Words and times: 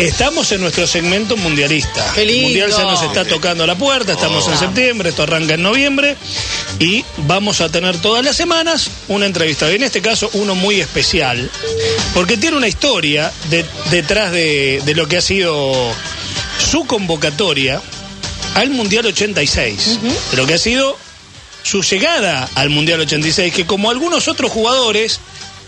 Estamos 0.00 0.50
en 0.52 0.62
nuestro 0.62 0.86
segmento 0.86 1.36
mundialista. 1.36 2.12
Qué 2.14 2.24
lindo. 2.24 2.38
El 2.38 2.44
mundial 2.44 2.70
ya 2.70 2.84
nos 2.84 3.02
está 3.02 3.24
tocando 3.26 3.66
la 3.66 3.74
puerta, 3.76 4.12
estamos 4.12 4.48
en 4.48 4.56
septiembre, 4.58 5.10
esto 5.10 5.24
arranca 5.24 5.54
en 5.54 5.62
noviembre 5.62 6.16
y 6.78 7.04
vamos 7.18 7.60
a 7.60 7.68
tener 7.70 7.98
todas 7.98 8.24
las 8.24 8.34
semanas 8.36 8.90
una 9.08 9.26
entrevista. 9.26 9.70
Y 9.70 9.74
en 9.76 9.82
este 9.82 10.00
caso 10.00 10.30
uno 10.32 10.54
muy 10.54 10.80
especial, 10.80 11.50
porque 12.14 12.38
tiene 12.38 12.56
una 12.56 12.68
historia 12.68 13.30
de- 13.50 13.66
detrás 13.90 14.32
de, 14.32 14.80
de 14.84 14.94
lo 14.94 15.06
que 15.06 15.18
ha 15.18 15.22
sido 15.22 15.74
su 16.70 16.86
convocatoria 16.86 17.82
al 18.54 18.70
Mundial 18.70 19.04
86, 19.06 19.98
de 20.30 20.36
lo 20.38 20.46
que 20.46 20.54
ha 20.54 20.58
sido 20.58 20.96
su 21.62 21.82
llegada 21.82 22.48
al 22.54 22.70
Mundial 22.70 23.00
86, 23.00 23.52
que 23.52 23.66
como 23.66 23.90
algunos 23.90 24.28
otros 24.28 24.50
jugadores 24.50 25.20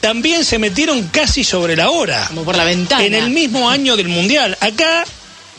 también 0.03 0.45
se 0.45 0.59
metieron 0.59 1.07
casi 1.09 1.45
sobre 1.45 1.77
la 1.77 1.89
hora 1.91 2.27
Como 2.29 2.43
por 2.45 2.57
la 2.57 2.65
ventana. 2.65 3.05
en 3.05 3.15
el 3.15 3.31
mismo 3.31 3.71
año 3.71 3.97
del 3.97 4.09
Mundial. 4.09 4.59
Acá, 4.61 5.05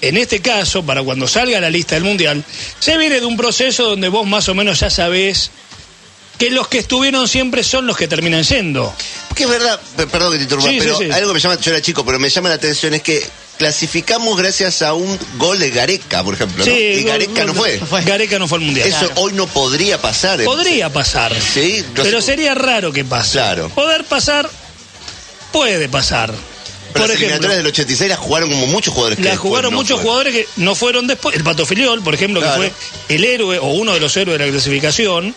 en 0.01 0.17
este 0.17 0.41
caso, 0.41 0.83
para 0.83 1.01
cuando 1.01 1.27
salga 1.29 1.59
la 1.61 1.69
lista 1.69 1.95
del 1.95 2.03
Mundial, 2.03 2.43
se 2.77 2.97
viene 2.97 3.19
de 3.21 3.25
un 3.25 3.37
proceso 3.37 3.85
donde 3.85 4.09
vos 4.09 4.27
más 4.27 4.49
o 4.49 4.53
menos 4.53 4.81
ya 4.81 4.89
sabés 4.89 5.49
que 6.37 6.49
los 6.51 6.67
que 6.67 6.79
estuvieron 6.79 7.27
siempre 7.29 7.63
son 7.63 7.87
los 7.87 7.95
que 7.95 8.07
terminan 8.09 8.43
yendo. 8.43 8.93
Porque 9.29 9.43
es 9.45 9.49
verdad, 9.49 9.79
pe- 9.95 10.07
perdón 10.07 10.33
que 10.33 10.37
te 10.39 10.43
interrumpa, 10.43 10.69
Sí, 10.69 10.75
sí, 10.75 10.81
pero 10.83 10.97
sí. 10.97 11.05
algo 11.11 11.29
que 11.29 11.33
me 11.35 11.39
llama, 11.39 11.59
yo 11.61 11.71
era 11.71 11.81
chico, 11.81 12.05
pero 12.05 12.19
me 12.19 12.29
llama 12.29 12.49
la 12.49 12.55
atención 12.55 12.93
es 12.95 13.01
que 13.01 13.25
clasificamos 13.57 14.37
gracias 14.37 14.81
a 14.81 14.93
un 14.93 15.17
gol 15.37 15.59
de 15.59 15.69
Gareca, 15.69 16.23
por 16.23 16.33
ejemplo, 16.33 16.65
¿no? 16.65 16.71
y 16.71 17.03
Gareca 17.03 17.45
no 17.45 17.53
fue. 17.53 17.79
fue. 17.79 18.01
Gareca 18.03 18.39
no 18.39 18.47
fue 18.47 18.57
al 18.59 18.63
Mundial. 18.65 18.87
Eso 18.87 19.09
hoy 19.15 19.33
no 19.33 19.47
podría 19.47 20.01
pasar. 20.01 20.39
en- 20.39 20.45
Podría 20.45 20.91
pasar. 20.91 21.33
Sí, 21.39 21.83
no 21.95 22.03
pero 22.03 22.19
sé. 22.21 22.27
sería 22.27 22.55
raro 22.55 22.91
que 22.91 23.05
pase. 23.05 23.33
Claro. 23.33 23.69
Poder 23.69 24.03
pasar, 24.05 24.49
puede 25.51 25.87
pasar. 25.89 26.31
Pero 26.31 27.05
por 27.05 27.09
las 27.09 27.17
ejemplo, 27.17 27.25
eliminatorias 27.47 27.57
del 27.57 27.67
86 27.67 28.09
las 28.09 28.19
jugaron 28.19 28.49
como 28.51 28.67
muchos 28.67 28.93
jugadores 28.93 29.17
que 29.17 29.35
jugaron 29.35 29.71
no 29.71 29.77
muchos 29.77 29.99
fueron. 29.99 30.03
jugadores 30.03 30.33
que 30.35 30.47
no 30.57 30.75
fueron 30.75 31.07
después. 31.07 31.35
El 31.35 31.43
Pato 31.43 31.65
Filiol, 31.65 32.03
por 32.03 32.13
ejemplo, 32.13 32.39
Claro. 32.39 32.61
que 32.61 32.69
fue 32.69 33.15
el 33.15 33.23
héroe 33.23 33.57
o 33.57 33.67
uno 33.67 33.93
de 33.93 33.99
los 33.99 34.15
héroes 34.15 34.37
de 34.37 34.45
la 34.45 34.51
clasificación. 34.51 35.33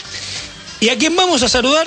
Y 0.80 0.90
a 0.90 0.98
quien 0.98 1.16
vamos 1.16 1.42
a 1.42 1.48
saludar, 1.48 1.86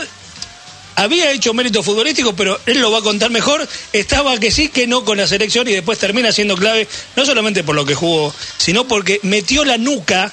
había 0.99 1.31
hecho 1.31 1.53
mérito 1.53 1.81
futbolístico, 1.81 2.33
pero 2.33 2.59
él 2.65 2.79
lo 2.79 2.91
va 2.91 2.99
a 2.99 3.01
contar 3.01 3.31
mejor. 3.31 3.65
Estaba 3.93 4.37
que 4.37 4.51
sí, 4.51 4.67
que 4.67 4.85
no 4.85 5.05
con 5.05 5.17
la 5.17 5.27
selección 5.27 5.67
y 5.67 5.71
después 5.71 5.97
termina 5.97 6.31
siendo 6.31 6.55
clave, 6.55 6.87
no 7.15 7.25
solamente 7.25 7.63
por 7.63 7.75
lo 7.75 7.85
que 7.85 7.95
jugó, 7.95 8.33
sino 8.57 8.85
porque 8.85 9.19
metió 9.23 9.63
la 9.63 9.77
nuca, 9.77 10.31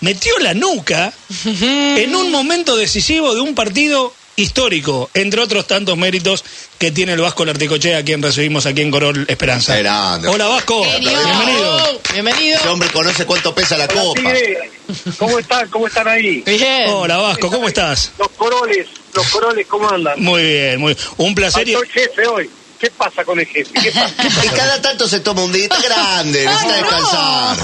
metió 0.00 0.38
la 0.38 0.54
nuca 0.54 1.12
en 1.44 2.14
un 2.16 2.30
momento 2.30 2.76
decisivo 2.76 3.34
de 3.34 3.42
un 3.42 3.54
partido 3.54 4.14
histórico, 4.34 5.10
entre 5.12 5.42
otros 5.42 5.66
tantos 5.66 5.96
méritos 5.98 6.42
que 6.78 6.90
tiene 6.90 7.12
el 7.12 7.20
Vasco 7.20 7.44
Larticochea, 7.44 7.98
a 7.98 8.02
quien 8.02 8.22
recibimos 8.22 8.64
aquí 8.64 8.80
en 8.80 8.90
Corol 8.90 9.26
Esperanza. 9.28 9.76
Grande. 9.76 10.28
Hola 10.28 10.46
Vasco, 10.46 10.82
Genio. 10.84 11.10
bienvenido. 11.22 12.00
Bienvenido. 12.14 12.58
Ese 12.60 12.68
hombre 12.68 12.88
conoce 12.88 13.26
cuánto 13.26 13.54
pesa 13.54 13.76
la 13.76 13.88
copa. 13.88 14.20
Tigre, 14.20 14.70
¿cómo 15.18 15.38
están? 15.38 15.68
¿Cómo 15.68 15.86
están 15.86 16.08
ahí? 16.08 16.42
Bien. 16.46 16.88
Hola 16.88 17.18
Vasco, 17.18 17.50
¿cómo 17.50 17.68
estás? 17.68 18.12
Los 18.18 18.28
coroles, 18.30 18.88
los 19.14 19.28
coroles, 19.28 19.66
¿cómo 19.66 19.88
andan? 19.90 20.20
Muy 20.22 20.42
bien, 20.42 20.80
muy 20.80 20.96
un 21.18 21.34
placer. 21.34 21.68
y- 21.68 21.72
Faltó 21.74 21.86
el 21.86 21.92
jefe 21.92 22.26
hoy. 22.26 22.50
¿Qué 22.78 22.90
pasa 22.90 23.24
con 23.24 23.38
el 23.38 23.46
jefe? 23.46 23.70
¿Qué 23.80 23.92
pasa? 23.92 24.12
Y 24.44 24.48
cada 24.48 24.82
tanto 24.82 25.06
se 25.08 25.20
toma 25.20 25.44
un 25.44 25.52
día, 25.52 25.64
está 25.64 25.80
grande, 25.80 26.44
necesita 26.46 26.74
descansar. 26.76 27.56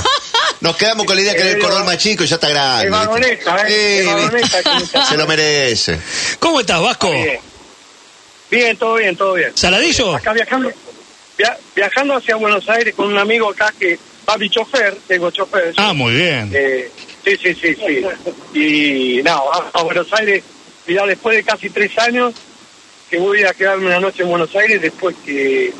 Nos 0.61 0.77
quedamos 0.77 1.07
con 1.07 1.17
la 1.17 1.23
idea 1.23 1.35
que 1.35 1.41
era 1.41 1.51
el 1.51 1.59
corol 1.59 1.85
más 1.85 1.99
chico 1.99 2.23
y 2.23 2.27
ya 2.29 2.37
está 2.37 2.49
grande. 2.49 2.85
Es 2.87 2.91
varoneta, 2.93 3.65
¿eh? 3.69 4.05
Sí, 4.05 4.47
Es 4.47 4.63
que 4.93 5.05
se 5.09 5.17
lo 5.17 5.27
merece. 5.27 5.99
¿Cómo 6.39 6.61
estás, 6.61 6.81
Vasco? 6.81 7.11
Bien. 7.11 7.41
Bien, 8.51 8.77
todo 8.77 8.95
bien, 8.95 9.17
todo 9.17 9.35
bien. 9.35 9.51
¿Saladillo? 9.57 10.15
Acá 10.15 10.33
viajando, 10.33 10.73
via- 11.37 11.59
viajando 11.75 12.15
hacia 12.17 12.37
Buenos 12.37 12.69
Aires 12.69 12.95
con 12.95 13.09
un 13.09 13.19
amigo 13.19 13.51
acá 13.51 13.73
que 13.79 13.99
va 14.29 14.37
mi 14.39 14.49
chofer, 14.49 14.97
tengo 15.07 15.31
chofer. 15.31 15.75
Ah, 15.77 15.93
muy 15.93 16.15
bien. 16.15 16.51
Eh, 16.55 16.91
sí, 17.25 17.37
sí, 17.43 17.55
sí, 17.55 17.75
sí. 17.75 18.59
Y 18.59 19.23
nada, 19.23 19.41
vamos 19.53 19.71
a 19.75 19.83
Buenos 19.83 20.07
Aires, 20.13 20.43
ya 20.95 21.07
después 21.07 21.37
de 21.37 21.45
casi 21.45 21.71
tres 21.71 21.97
años, 21.99 22.35
que 23.11 23.19
voy 23.19 23.43
a 23.45 23.53
quedarme 23.55 23.87
una 23.87 24.01
noche 24.01 24.23
en 24.23 24.29
Buenos 24.29 24.55
Aires 24.57 24.81
después 24.83 25.17
que 25.25 25.73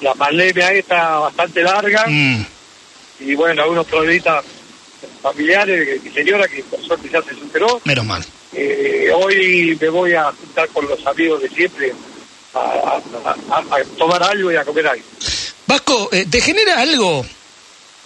la 0.00 0.14
pandemia 0.14 0.72
está 0.72 1.18
bastante 1.18 1.62
larga 1.62 2.04
Mm, 2.06 2.44
y 3.20 3.34
bueno, 3.34 3.62
algunos 3.62 3.86
problemitas 3.86 4.44
familiares, 5.22 6.02
mi 6.02 6.10
señora 6.10 6.46
que 6.48 6.62
por 6.64 6.82
suerte 6.84 7.08
ya 7.12 7.22
se 7.22 7.34
superó. 7.34 7.80
menos 7.84 8.04
mal. 8.04 8.24
Eh, 8.54 9.10
hoy 9.14 9.76
me 9.80 9.88
voy 9.88 10.14
a 10.14 10.32
juntar 10.32 10.68
con 10.68 10.86
los 10.88 11.04
amigos 11.06 11.42
de 11.42 11.48
siempre 11.48 11.92
a, 12.54 12.58
a- 12.58 13.36
a- 13.50 13.76
a 13.76 13.84
tomar 13.96 14.22
algo 14.22 14.52
y 14.52 14.56
a 14.56 14.64
comer 14.64 14.86
algo. 14.86 15.04
Vasco, 15.66 16.08
eh, 16.12 16.26
¿te 16.30 16.40
genera 16.40 16.80
algo 16.80 17.26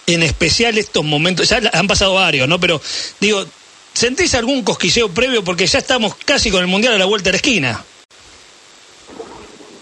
en 0.07 0.23
especial 0.23 0.77
estos 0.77 1.03
momentos? 1.05 1.47
Ya 1.47 1.61
han 1.73 1.87
pasado 1.87 2.15
varios, 2.15 2.47
¿no? 2.47 2.59
Pero 2.59 2.81
digo, 3.19 3.45
¿sentís 3.93 4.33
algún 4.35 4.63
cosquilleo 4.63 5.09
previo? 5.09 5.43
Porque 5.43 5.65
ya 5.67 5.79
estamos 5.79 6.15
casi 6.25 6.49
con 6.51 6.61
el 6.61 6.67
Mundial 6.67 6.93
a 6.95 6.97
la 6.97 7.05
vuelta 7.05 7.25
de 7.29 7.31
la 7.33 7.37
esquina. 7.37 7.85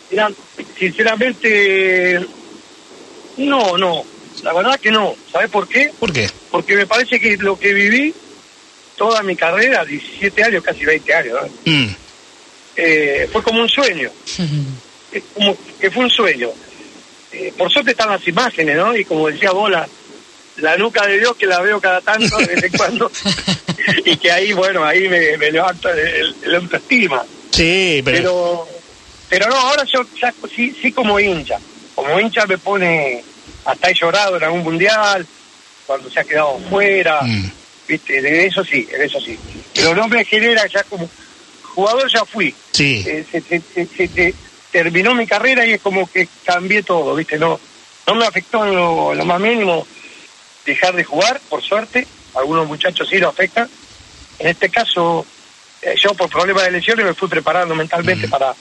Mira, 0.10 0.30
sinceramente, 0.78 2.20
no, 3.38 3.78
no. 3.78 4.04
La 4.44 4.54
verdad 4.54 4.80
que 4.80 4.92
no. 4.92 5.16
¿Sabes 5.32 5.50
por 5.50 5.68
qué? 5.68 5.92
¿Por 6.00 6.12
qué? 6.12 6.30
Porque 6.50 6.76
me 6.76 6.88
parece 6.88 7.20
que 7.20 7.38
lo 7.38 7.58
que 7.58 7.74
viví 7.74 8.14
toda 8.98 9.24
mi 9.24 9.36
carrera, 9.36 9.86
17 9.86 10.44
años, 10.44 10.64
casi 10.64 10.86
20 10.86 11.14
años, 11.14 11.38
¿no? 11.66 11.72
Mm, 11.72 11.96
Eh, 12.78 13.30
fue 13.32 13.44
como 13.44 13.62
un 13.62 13.70
sueño. 13.70 14.10
Como 15.34 15.58
que 15.78 15.92
fue 15.92 16.06
un 16.06 16.10
sueño. 16.10 16.50
Eh, 17.34 17.54
por 17.58 17.70
suerte 17.70 17.92
están 17.92 18.10
las 18.10 18.26
imágenes, 18.26 18.78
¿no? 18.78 18.96
Y 18.96 19.04
como 19.04 19.28
decía 19.28 19.52
vos, 19.52 19.70
la, 20.58 20.78
nuca 20.78 21.06
de 21.08 21.20
Dios 21.20 21.36
que 21.38 21.46
la 21.48 21.60
veo 21.62 21.80
cada 21.80 22.02
tanto, 22.02 22.38
de 22.38 22.46
vez 22.48 22.64
en 22.64 22.72
cuando, 22.78 23.12
y 24.06 24.18
que 24.18 24.32
ahí, 24.32 24.54
bueno, 24.54 24.84
ahí 24.84 25.08
me, 25.08 25.38
me 25.38 25.52
levanta 25.52 25.92
el, 25.92 26.36
el 26.44 26.56
autoestima. 26.56 27.24
sí, 27.52 28.02
pero... 28.04 28.18
Pero, 28.18 28.68
pero 29.30 29.48
no, 29.48 29.56
ahora 29.56 29.84
yo 29.86 30.02
ya 30.22 30.34
sí, 30.54 30.76
sí 30.82 30.92
como 30.92 31.18
hincha. 31.18 31.58
Como 31.96 32.20
hincha 32.20 32.46
me 32.48 32.58
pone, 32.58 33.24
hasta 33.64 33.90
he 33.90 33.94
llorado 33.94 34.36
en 34.36 34.44
algún 34.44 34.62
mundial, 34.64 35.26
cuando 35.88 36.10
se 36.10 36.20
ha 36.20 36.24
quedado 36.26 36.60
fuera, 36.70 37.22
Mm. 37.22 37.50
viste, 37.88 38.22
de 38.22 38.46
eso 38.48 38.64
sí, 38.66 38.86
en 38.92 39.02
eso 39.02 39.20
sí. 39.22 39.40
Pero 39.74 39.96
no 39.96 40.08
me 40.10 40.26
genera 40.26 40.68
ya 40.68 40.84
como 40.84 41.10
jugador 41.64 42.12
ya 42.14 42.26
fui. 42.26 42.54
Sí. 42.72 43.04
Eh, 43.08 43.26
se, 43.32 43.40
se- 43.42 43.62
se- 43.74 43.88
se- 43.96 44.08
se- 44.10 44.36
terminó 44.70 45.14
mi 45.16 45.26
carrera 45.26 45.66
y 45.66 45.74
es 45.74 45.82
como 45.82 46.08
que 46.12 46.28
cambié 46.46 46.84
todo, 46.84 47.16
viste, 47.16 47.38
no, 47.38 47.58
no 48.08 48.16
me 48.16 48.26
afectó 48.26 48.66
en 48.66 48.76
lo, 48.76 49.12
en 49.14 49.18
lo 49.20 49.26
más 49.26 49.40
mínimo 49.40 49.88
dejar 50.66 50.96
de 50.96 51.04
jugar, 51.04 51.42
por 51.50 51.62
suerte, 51.62 52.08
algunos 52.36 52.68
muchachos 52.68 53.08
sí 53.10 53.18
lo 53.18 53.30
afectan. 53.30 53.70
En 54.40 54.48
este 54.48 54.70
caso, 54.70 55.26
eh, 55.82 55.96
yo 56.02 56.14
por 56.14 56.30
problemas 56.30 56.64
de 56.66 56.72
lesiones 56.72 57.06
me 57.06 57.14
fui 57.14 57.28
preparando 57.28 57.76
mentalmente 57.76 58.28
para, 58.28 58.54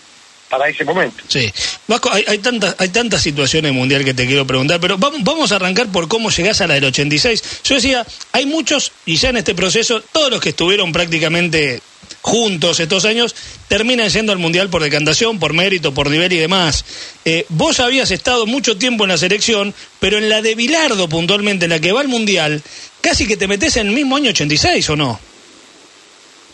para 0.48 0.68
ese 0.68 0.84
momento. 0.84 1.24
Sí. 1.28 1.50
Vasco, 1.86 2.10
hay, 2.12 2.24
hay, 2.26 2.38
tantas, 2.38 2.74
hay 2.78 2.88
tantas 2.88 3.22
situaciones 3.22 3.72
mundial 3.72 4.04
que 4.04 4.14
te 4.14 4.26
quiero 4.26 4.46
preguntar, 4.46 4.80
pero 4.80 4.98
vamos, 4.98 5.22
vamos 5.22 5.52
a 5.52 5.56
arrancar 5.56 5.88
por 5.88 6.08
cómo 6.08 6.30
llegás 6.30 6.60
a 6.60 6.66
la 6.66 6.74
del 6.74 6.84
86. 6.84 7.62
Yo 7.64 7.74
decía, 7.76 8.06
hay 8.32 8.46
muchos, 8.46 8.92
y 9.06 9.16
ya 9.16 9.30
en 9.30 9.38
este 9.38 9.54
proceso, 9.54 10.02
todos 10.12 10.30
los 10.30 10.40
que 10.40 10.50
estuvieron 10.50 10.92
prácticamente 10.92 11.80
juntos 12.22 12.80
estos 12.80 13.04
años, 13.04 13.34
terminan 13.68 14.08
yendo 14.10 14.32
al 14.32 14.38
mundial 14.38 14.68
por 14.68 14.82
decantación, 14.82 15.38
por 15.38 15.52
mérito, 15.54 15.94
por 15.94 16.10
nivel 16.10 16.32
y 16.32 16.36
demás. 16.38 16.84
Eh, 17.24 17.46
vos 17.48 17.80
habías 17.80 18.10
estado 18.10 18.46
mucho 18.46 18.76
tiempo 18.76 19.04
en 19.04 19.08
la 19.10 19.16
selección, 19.18 19.74
pero 19.98 20.18
en 20.18 20.28
la 20.28 20.42
de 20.42 20.54
Bilardo 20.54 21.08
puntualmente, 21.08 21.64
en 21.64 21.70
la 21.70 21.78
que 21.80 21.92
va 21.92 22.00
al 22.02 22.08
mundial, 22.08 22.62
casi 23.00 23.26
que 23.26 23.36
te 23.36 23.46
metes 23.48 23.76
en 23.76 23.88
el 23.88 23.94
mismo 23.94 24.16
año 24.16 24.30
86, 24.30 24.90
¿o 24.90 24.96
no? 24.96 25.20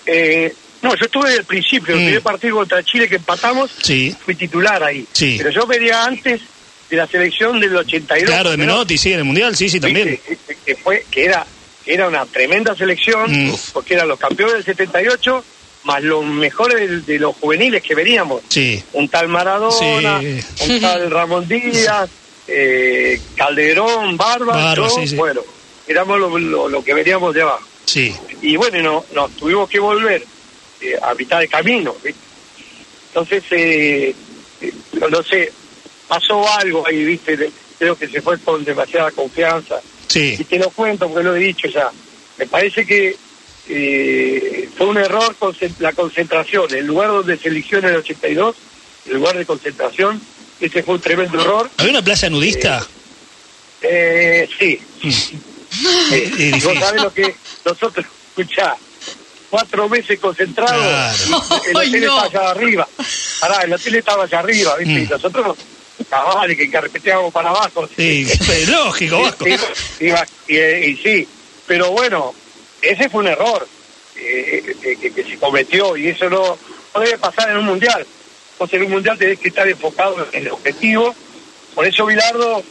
Eh, 0.06 0.52
no, 0.82 0.90
yo 0.94 1.04
estuve 1.06 1.28
desde 1.28 1.40
el 1.40 1.46
principio, 1.46 1.94
el 1.94 2.00
Mm. 2.00 2.04
primer 2.04 2.22
partido 2.22 2.56
contra 2.56 2.82
Chile 2.84 3.08
que 3.08 3.16
empatamos, 3.16 3.70
Sí. 3.82 4.14
fui 4.24 4.34
titular 4.34 4.82
ahí. 4.84 5.04
Sí. 5.12 5.34
Pero 5.38 5.50
yo 5.50 5.66
venía 5.66 6.04
antes 6.04 6.40
de 6.88 6.96
la 6.96 7.06
selección 7.08 7.58
del 7.58 7.74
82. 7.74 8.30
Claro, 8.30 8.50
de 8.50 8.56
¿no? 8.56 8.64
Menotti, 8.66 8.96
sí, 8.96 9.12
en 9.12 9.18
el 9.18 9.24
mundial, 9.24 9.56
sí, 9.56 9.68
sí, 9.68 9.80
también. 9.80 10.10
Viste, 10.10 10.38
que, 10.46 10.56
que 10.64 10.76
fue 10.76 11.04
que 11.10 11.24
era 11.24 11.44
que 11.84 11.94
era 11.94 12.08
una 12.08 12.26
tremenda 12.26 12.74
selección 12.74 13.46
Mm. 13.48 13.54
porque 13.72 13.94
eran 13.94 14.08
los 14.08 14.18
campeones 14.18 14.54
del 14.54 14.64
78 14.64 15.44
más 15.86 16.02
los 16.02 16.24
mejores 16.24 17.06
de, 17.06 17.18
los 17.18 17.34
juveniles 17.36 17.82
que 17.82 17.94
veníamos 17.94 18.42
Sí. 18.48 18.82
un 18.92 19.08
tal 19.08 19.28
Maradona 19.28 20.20
Sí. 20.20 20.40
un 20.72 20.80
tal 20.80 21.10
Ramón 21.10 21.46
Díaz 21.48 22.10
eh, 22.48 23.20
Calderón 23.36 24.16
Barba, 24.16 24.54
Barba, 24.56 24.74
yo, 24.74 25.06
sí, 25.06 25.16
bueno 25.16 25.40
éramos 25.88 26.18
lo, 26.18 26.38
lo- 26.38 26.68
lo 26.68 26.84
que 26.84 26.92
veníamos 26.94 27.32
de 27.34 27.42
abajo 27.42 27.66
Sí. 27.84 28.14
y 28.42 28.56
bueno 28.56 28.82
no, 28.82 29.04
nos 29.14 29.30
tuvimos 29.36 29.68
que 29.70 29.78
volver 29.80 30.22
eh, 30.80 30.98
a 31.00 31.14
mitad 31.14 31.38
de 31.40 31.48
camino 31.48 31.94
¿viste? 32.04 32.20
entonces 33.08 33.44
eh, 33.52 34.14
eh, 34.60 34.72
no 35.10 35.22
sé 35.22 35.52
pasó 36.08 36.48
algo 36.58 36.86
ahí 36.86 37.04
viste 37.04 37.36
De- 37.36 37.50
creo 37.78 37.96
que 37.96 38.08
se 38.08 38.20
fue 38.22 38.38
con 38.40 38.64
demasiada 38.64 39.10
confianza 39.12 39.80
Sí. 40.08 40.36
y 40.38 40.44
te 40.44 40.58
lo 40.58 40.70
cuento 40.70 41.08
porque 41.08 41.24
lo 41.24 41.34
he 41.36 41.40
dicho 41.40 41.68
ya. 41.68 41.90
Me 42.38 42.46
parece 42.46 42.86
que 42.86 43.16
eh, 43.68 44.68
fue 44.76 44.86
un 44.86 44.98
error 44.98 45.34
concent- 45.38 45.78
la 45.78 45.92
concentración. 45.92 46.72
El 46.74 46.86
lugar 46.86 47.08
donde 47.08 47.36
se 47.38 47.48
eligió 47.48 47.78
en 47.78 47.86
el 47.86 47.96
82, 47.96 48.56
el 49.06 49.14
lugar 49.14 49.36
de 49.38 49.46
concentración, 49.46 50.20
ese 50.60 50.82
fue 50.82 50.94
un 50.94 51.00
tremendo 51.00 51.40
error. 51.40 51.70
¿Había 51.76 51.92
una 51.92 52.02
playa 52.02 52.30
nudista? 52.30 52.86
Eh, 53.82 54.48
sí. 54.58 54.80
Eh, 56.10 56.32
Y 56.38 56.50
vos 56.52 56.62
difícil. 56.62 56.80
sabés 56.80 57.02
lo 57.02 57.12
que 57.12 57.34
nosotros, 57.66 58.06
escuchá, 58.30 58.74
cuatro 59.50 59.88
meses 59.90 60.18
concentrados, 60.18 60.80
Claro. 61.26 61.44
el 61.66 61.76
hotel 61.76 62.00
no. 62.06 62.24
estaba 62.24 62.24
allá 62.44 62.50
arriba. 62.50 62.88
Pará, 63.40 63.60
el 63.62 63.72
hotel 63.74 63.94
estaba 63.96 64.24
allá 64.24 64.38
arriba, 64.38 64.76
¿viste? 64.76 64.94
Mm. 64.94 65.02
Y 65.02 65.06
nosotros, 65.06 65.56
cabales, 66.08 66.56
que 66.56 66.70
carreteábamos 66.70 67.30
para 67.32 67.50
abajo. 67.50 67.86
Sí, 67.94 68.26
lógico, 68.68 69.20
Vasco. 69.20 69.44
Y, 69.46 69.52
y- 70.06 70.56
y- 70.56 70.90
y 70.92 70.96
sí, 70.96 71.28
pero 71.66 71.90
bueno, 71.90 72.32
ese 72.90 73.08
fue 73.08 73.20
un 73.22 73.28
error 73.28 73.66
eh, 74.16 74.62
eh, 74.82 74.96
que, 75.00 75.10
que 75.12 75.24
se 75.24 75.38
cometió 75.38 75.96
y 75.96 76.08
eso 76.08 76.28
no, 76.30 76.58
no 76.94 77.00
debe 77.00 77.18
pasar 77.18 77.50
en 77.50 77.58
un 77.58 77.66
mundial. 77.66 78.06
Entonces 78.52 78.78
en 78.80 78.86
un 78.86 78.92
mundial 78.92 79.18
tenés 79.18 79.38
que 79.38 79.48
estar 79.48 79.68
enfocado 79.68 80.26
en 80.32 80.42
el 80.46 80.50
objetivo. 80.52 81.14
Por 81.74 81.86
eso 81.86 82.06
Bilardo 82.06 82.62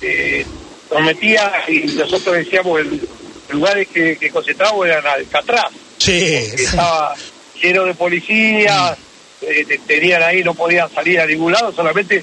eh, 0.00 0.44
nos 0.90 1.02
metía 1.02 1.64
y 1.68 1.80
nosotros 1.88 2.36
decíamos 2.36 2.80
el, 2.80 3.08
lugares 3.48 3.88
que, 3.88 4.16
que 4.16 4.30
concentrábamos 4.30 4.86
eran 4.86 5.06
Alcatraz, 5.06 5.66
Sí. 5.98 6.12
que 6.56 6.62
estaba 6.64 7.14
lleno 7.60 7.84
de 7.84 7.94
policías, 7.94 8.96
eh, 9.40 9.64
te- 9.66 9.78
tenían 9.78 10.22
ahí, 10.22 10.42
no 10.42 10.54
podían 10.54 10.90
salir 10.92 11.20
a 11.20 11.26
ningún 11.26 11.52
lado, 11.52 11.72
solamente 11.72 12.16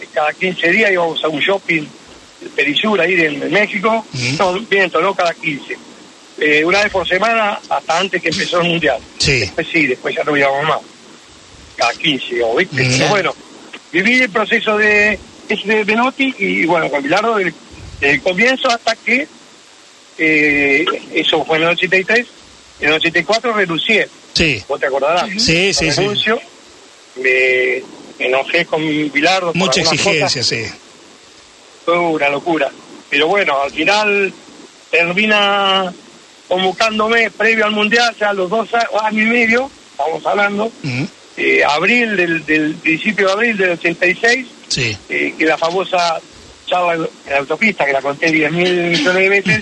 eh, 0.00 0.06
cada 0.12 0.32
15 0.32 0.70
días 0.70 0.90
íbamos 0.92 1.22
a 1.24 1.28
un 1.28 1.40
shopping, 1.40 1.86
Perisur 2.54 3.00
ahí 3.00 3.14
de, 3.14 3.30
de 3.30 3.48
México, 3.48 4.04
Mm. 4.12 4.36
no, 4.38 4.52
miento, 4.70 5.00
no 5.00 5.14
cada 5.14 5.32
15. 5.34 5.76
Eh, 6.38 6.64
una 6.64 6.82
vez 6.82 6.92
por 6.92 7.08
semana 7.08 7.58
hasta 7.68 7.98
antes 7.98 8.20
que 8.20 8.28
empezó 8.28 8.60
el 8.60 8.68
mundial. 8.68 8.98
Sí. 9.18 9.40
Después 9.40 9.66
sí, 9.72 9.86
después 9.86 10.14
ya 10.14 10.24
no 10.24 10.36
íbamos 10.36 10.64
más. 10.64 10.80
Cada 11.76 11.92
15, 11.92 12.42
o 12.42 12.56
¿viste? 12.56 12.82
Mm. 12.82 12.98
Pero 12.98 13.08
bueno, 13.08 13.34
viví 13.92 14.20
el 14.20 14.30
proceso 14.30 14.76
de, 14.76 15.18
de 15.48 15.84
Benotti 15.84 16.34
y 16.38 16.66
bueno, 16.66 16.90
con 16.90 17.02
Bilardo 17.02 17.36
desde, 17.36 17.54
el 18.00 18.22
comienzo 18.22 18.68
hasta 18.68 18.94
que 18.96 19.26
eh, 20.18 20.84
eso 21.14 21.44
fue 21.44 21.56
en 21.58 21.64
el 21.64 21.68
83, 21.70 22.26
en 22.80 22.88
el 22.88 22.94
84 22.94 23.52
renuncié, 23.52 24.08
Sí. 24.34 24.62
vos 24.68 24.78
te 24.78 24.86
acordarás. 24.86 25.30
Sí, 25.30 25.72
sí, 25.72 25.90
sí. 25.90 25.90
Renuncio, 25.90 26.38
me, 27.16 27.82
enojé 28.18 28.66
con 28.66 28.82
Bilardo. 29.10 29.52
Mucha 29.54 29.80
exigencia, 29.80 30.42
cosas, 30.42 30.46
sí. 30.46 30.64
fue 31.84 31.98
una 31.98 32.28
locura. 32.28 32.70
Pero 33.08 33.28
bueno, 33.28 33.62
al 33.62 33.70
final 33.70 34.32
termina 34.90 35.92
convocándome 36.48 37.30
previo 37.30 37.64
al 37.66 37.72
Mundial, 37.72 38.14
ya 38.18 38.30
a 38.30 38.32
los 38.32 38.48
dos 38.50 38.68
a- 38.74 39.06
años 39.06 39.22
y 39.22 39.26
medio, 39.30 39.70
estamos 39.92 40.24
hablando, 40.26 40.70
eh, 41.36 41.62
abril 41.64 42.16
del, 42.16 42.44
del 42.46 42.74
principio 42.76 43.26
de 43.26 43.32
abril 43.32 43.56
del 43.56 43.70
86, 43.70 44.46
Sí. 44.68 44.96
eh, 45.08 45.34
que 45.38 45.44
la 45.44 45.56
famosa 45.58 46.18
charla 46.66 46.94
en 46.94 47.32
la 47.32 47.38
autopista, 47.38 47.84
que 47.86 47.92
la 47.92 48.02
conté 48.02 48.30
10 48.32 48.50
mil 48.52 48.72
millones 48.72 49.14
de 49.14 49.28
veces, 49.28 49.60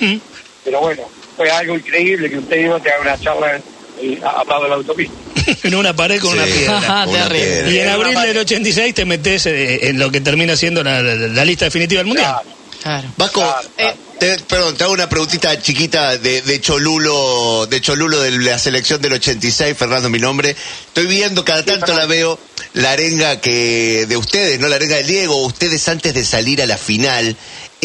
pero 0.65 0.81
bueno, 0.81 1.03
fue 1.37 1.51
algo 1.51 1.75
increíble 1.77 2.31
que 2.31 2.39
usted 2.39 2.57
digo 2.59 2.79
te 2.81 2.91
haga 2.91 3.03
una 3.03 3.19
charla 3.21 3.61
eh, 4.01 4.19
al 4.23 4.47
lado 4.49 4.63
de 4.65 4.69
la 4.71 4.75
autopista. 4.77 5.15
en 5.63 5.75
una 5.75 5.95
pared 5.95 6.21
con 6.21 6.33
una 6.33 6.45
piedra. 6.45 6.79
Ajá, 6.79 7.07
Una 7.07 7.29
piedra. 7.29 7.69
Y 7.71 7.79
en 7.81 7.89
abril 7.89 8.15
del 8.21 8.39
86 8.39 8.95
te 8.95 9.05
metes 9.05 9.45
eh, 9.47 9.89
en 9.89 9.99
lo 9.99 10.11
que 10.11 10.21
termina 10.23 10.57
siendo 10.57 10.83
la, 10.83 11.03
la- 11.03 11.15
la 11.15 11.45
lista 11.45 11.67
definitiva 11.67 11.99
del 11.99 12.07
Mundial. 12.07 12.33
Claro, 12.33 12.49
Claro. 12.83 13.09
Vasco, 13.17 13.41
Claro, 13.41 13.69
claro. 13.77 13.97
Te- 14.25 14.44
perdón, 14.44 14.76
te 14.76 14.85
hago 14.85 14.93
una 14.93 15.09
preguntita 15.09 15.61
chiquita 15.61 16.17
de, 16.19 16.41
de 16.43 16.61
Cholulo, 16.61 17.67
de 17.67 17.81
Cholulo 17.81 18.21
de 18.21 18.31
la 18.32 18.59
selección 18.59 19.00
del 19.03 19.12
86, 19.15 19.76
Fernando 19.76 20.09
mi 20.09 20.19
nombre. 20.19 20.50
Estoy 20.87 21.06
viendo, 21.06 21.44
cada 21.44 21.65
tanto 21.65 21.93
la 21.94 22.06
veo, 22.06 22.38
la 22.75 22.93
arenga 22.93 23.41
que 23.41 24.06
de 24.09 24.17
ustedes, 24.17 24.59
¿no? 24.61 24.69
La 24.69 24.76
arenga 24.76 24.97
del 24.97 25.06
Diego, 25.06 25.44
ustedes 25.44 25.87
antes 25.88 26.15
de 26.15 26.25
salir 26.25 26.62
a 26.62 26.67
la 26.67 26.79
final, 26.79 27.37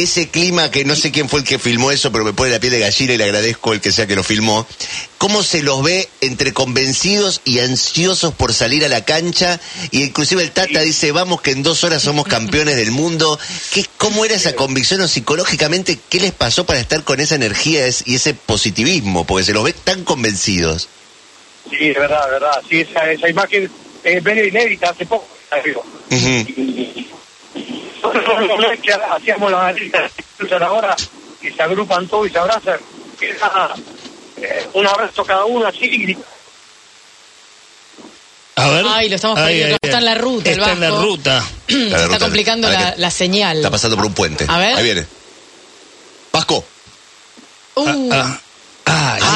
ese 0.04 0.30
clima 0.30 0.72
que 0.72 0.86
no 0.86 0.96
sé 0.96 1.12
quién 1.12 1.30
fue 1.30 1.40
el 1.42 1.46
que 1.46 1.60
filmó 1.60 1.92
eso, 1.92 2.12
pero 2.12 2.24
me 2.24 2.34
pone 2.34 2.52
la 2.52 2.60
piel 2.60 2.72
de 2.74 2.80
gallina 2.80 3.14
y 3.14 3.18
le 3.18 3.24
agradezco 3.24 3.74
el 3.74 3.82
que 3.82 3.92
sea 3.92 4.08
que 4.08 4.16
lo 4.16 4.24
filmó. 4.24 4.66
¿Cómo 5.18 5.44
se 5.44 5.62
los 5.64 5.84
ve 5.84 6.08
entre 6.22 6.54
convencidos 6.54 7.42
y 7.46 7.60
ansiosos 7.60 8.34
por 8.34 8.54
salir 8.54 8.86
a 8.86 8.88
la 8.88 9.04
cancha? 9.06 9.60
Y 9.92 10.04
inclusive 10.04 10.42
el 10.44 10.52
Tata 10.52 10.82
dice, 10.82 11.12
vamos 11.12 11.42
que 11.42 11.52
en 11.52 11.64
dos 11.64 11.84
horas 11.84 12.02
somos 12.02 12.26
campeones 12.28 12.76
del 12.76 12.92
mundo. 12.92 13.38
¿Qué, 13.72 13.86
¿Cómo 13.98 14.24
era 14.26 14.36
esa 14.36 14.56
convicción 14.56 15.02
o 15.02 15.08
psicológicamente 15.08 16.00
qué 16.10 16.20
les 16.20 16.32
pasó 16.32 16.66
para 16.66 16.80
estar 16.80 17.04
con 17.04 17.20
esa 17.20 17.36
energía 17.36 17.86
y 18.06 18.16
ese 18.16 18.34
positivismo? 18.34 19.26
Porque 19.26 19.46
se 19.46 19.54
los 19.54 19.64
ve 19.64 19.74
tan 19.74 20.04
convencidos. 20.04 20.88
Sí, 21.70 21.90
es 21.90 21.96
verdad, 21.96 22.24
es 22.26 22.32
verdad. 22.32 22.62
Sí, 22.70 22.80
esa, 22.82 23.12
esa 23.12 23.30
imagen 23.30 23.70
es 24.04 24.24
medio 24.24 24.48
inédita 24.48 24.90
hace 24.92 25.06
poco. 25.06 25.28
Y- 26.10 27.08
Nosotros 28.02 28.26
hacíamos 29.12 29.52
las 29.52 29.76
listas 29.76 30.12
ahora 30.62 30.96
y 31.42 31.50
se 31.52 31.62
agrupan 31.62 32.08
todos 32.08 32.28
y 32.28 32.32
se 32.32 32.38
abrazan. 32.40 32.80
Era 33.22 33.76
eh, 34.38 34.68
un 34.74 34.88
abrazo 34.88 35.26
cada 35.26 35.46
uno 35.46 35.68
así. 35.68 36.18
A 38.56 38.70
ver. 38.70 38.86
Ay, 38.90 39.10
lo 39.10 39.16
estamos 39.16 39.40
perdiendo. 39.40 39.78
Está 39.82 39.98
en 40.00 40.06
la 40.06 40.16
ruta, 40.16 40.50
el 40.52 40.60
Está 40.60 40.72
en 40.74 40.80
la 40.82 40.90
ruta. 40.90 41.44
Está 41.68 42.06
ruta. 42.08 42.20
complicando 42.20 42.70
la 42.98 43.12
señal. 43.12 43.58
Está 43.58 43.70
pasando 43.72 43.96
por 43.96 44.06
un 44.06 44.14
puente. 44.14 44.46
A 44.48 44.58
ver. 44.58 44.76
Ahí 44.78 44.84
viene. 44.84 45.06
Vasco. 46.32 46.64
Uh, 47.76 48.10
Ah, 48.12 48.26
ah, 48.26 48.40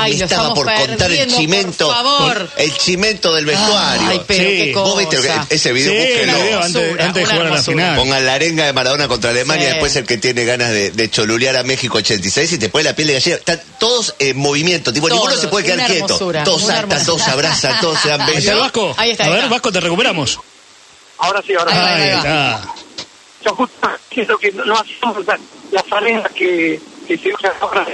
Ay, 0.03 0.17
me 0.17 0.23
estaba 0.23 0.53
por 0.53 0.71
contar 0.73 1.11
el 1.11 1.27
chimento. 1.35 1.87
por 1.87 1.95
favor. 1.95 2.49
El 2.57 2.77
chimento 2.77 3.33
del 3.33 3.45
vestuario. 3.45 4.07
Ay, 4.09 4.21
pero 4.27 4.43
Sí. 4.49 4.55
qué 4.57 4.71
Vos 4.75 4.83
cosa. 4.89 4.99
viste 4.99 5.15
lo 5.15 5.21
que- 5.21 5.55
ese 5.55 5.69
sí, 5.69 5.73
video, 5.73 5.93
búsquenlo. 5.93 6.37
el 6.37 6.43
video 6.43 6.61
antes, 6.61 6.99
antes 6.99 7.13
de 7.13 7.25
jugar 7.33 7.47
a 7.47 7.55
la 7.55 7.63
final. 7.63 7.95
Pongan 7.97 8.25
la 8.25 8.33
arenga 8.33 8.65
de 8.65 8.73
Maradona 8.73 9.07
contra 9.07 9.29
Alemania, 9.31 9.65
Sí. 9.65 9.71
después 9.71 9.95
el 9.95 10.05
que 10.05 10.17
tiene 10.17 10.45
ganas 10.45 10.69
de, 10.69 10.91
de 10.91 11.09
cholulear 11.09 11.55
a 11.57 11.63
México 11.63 11.97
86 11.97 12.51
y 12.53 12.57
te 12.57 12.69
pone 12.69 12.83
la 12.85 12.95
piel 12.95 13.07
de 13.07 13.13
gallina. 13.15 13.35
Están 13.37 13.61
todos 13.79 14.15
en 14.19 14.37
movimiento, 14.37 14.91
tipo, 14.93 15.07
ninguno 15.09 15.29
Todos, 15.29 15.41
se 15.41 15.47
puede 15.47 15.65
quedar 15.65 15.87
quieto. 15.89 16.17
Todos 16.43 16.61
saltan, 16.63 17.05
todos 17.05 17.21
se 17.21 17.31
abrazan, 17.31 17.79
todos 17.81 17.99
se 17.99 18.09
dan 18.09 18.21
Ahí 18.21 18.27
está 18.37 18.39
el 18.39 18.45
besos. 18.45 18.59
Vasco. 18.61 18.93
Ahí 18.97 19.11
está, 19.11 19.25
a 19.25 19.29
ver, 19.29 19.37
está. 19.39 19.49
Vasco, 19.49 19.71
te 19.71 19.79
recuperamos. 19.79 20.39
Ahora 21.19 21.41
sí, 21.45 21.53
ahora 21.53 21.71
Ahí 21.71 21.77
sí. 21.77 21.83
va, 21.83 21.93
ahí 21.95 22.09
va. 22.11 22.55
está. 22.57 22.73
Yo 23.45 23.55
justo 23.55 23.89
siento 24.13 24.37
que 24.37 24.51
no 24.51 24.75
hacemos 24.79 25.25
la- 25.25 25.39
las 25.71 25.83
arenas 25.91 26.31
que, 26.33 26.79
que 27.07 27.17
se 27.17 27.33
usan 27.33 27.51
ahora. 27.61 27.85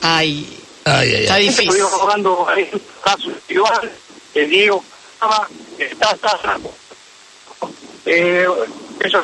Ay, 0.00 0.58
Ay, 0.84 1.14
ay, 1.14 1.22
está 1.22 1.34
ay. 1.34 1.42
difícil. 1.48 1.64
Estuvimos 1.68 1.92
jugando 1.92 2.46
en 2.56 2.82
caso 3.04 3.24
individual, 3.30 3.92
el 4.34 4.50
Diego 4.50 4.84
estaba, 5.14 5.48
está, 5.78 6.10
está, 6.12 6.58
eh, 8.06 8.46
eso, 9.00 9.22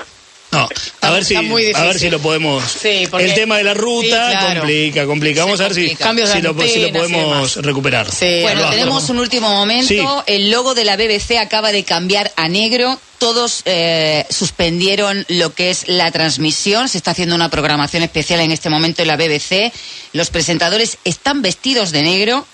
No, 0.55 0.69
a 1.01 1.11
ver 1.11 1.25
si, 1.25 1.35
está 1.35 1.43
muy 1.43 1.73
a 1.75 1.83
ver 1.85 1.99
si 1.99 2.11
lo 2.11 2.19
podemos. 2.21 2.65
Sí, 2.65 3.06
porque- 3.11 3.27
el 3.27 3.34
tema 3.34 3.58
de 3.58 3.65
la 3.65 3.75
ruta 3.75 4.06
Sí, 4.31 4.37
claro. 4.37 4.61
complica, 4.61 5.06
complica. 5.06 5.44
Vamos 5.44 5.61
a 5.61 5.65
ver 5.65 5.75
si. 5.75 5.94
Cambios 5.96 6.31
si, 6.31 6.41
lo, 6.43 6.55
si 6.63 6.87
podemos 6.93 7.56
recuperar. 7.56 8.11
Sí, 8.11 8.41
Bueno, 8.43 8.70
tenemos 8.70 9.08
un 9.08 9.19
último 9.19 9.49
momento. 9.51 9.89
Sí. 9.89 10.01
El 10.27 10.51
logo 10.51 10.75
de 10.75 10.84
la 10.84 10.96
BBC 10.96 11.39
acaba 11.39 11.73
de 11.73 11.84
cambiar 11.84 12.32
a 12.37 12.49
negro. 12.49 12.99
Todos 13.19 13.63
eh, 13.65 14.27
suspendieron 14.31 15.25
lo 15.29 15.55
que 15.55 15.70
es 15.70 15.89
la 15.89 16.11
transmisión. 16.11 16.89
Se 16.89 16.99
está 16.99 17.13
haciendo 17.13 17.34
una 17.34 17.49
programación 17.51 18.03
especial 18.03 18.41
en 18.41 18.53
este 18.53 18.69
momento 18.70 19.03
en 19.03 19.08
la 19.08 19.17
BBC. 19.17 19.73
Los 20.13 20.31
presentadores 20.31 20.99
están 21.05 21.43
vestidos 21.43 21.91
de 21.93 22.03
negro. 22.03 22.46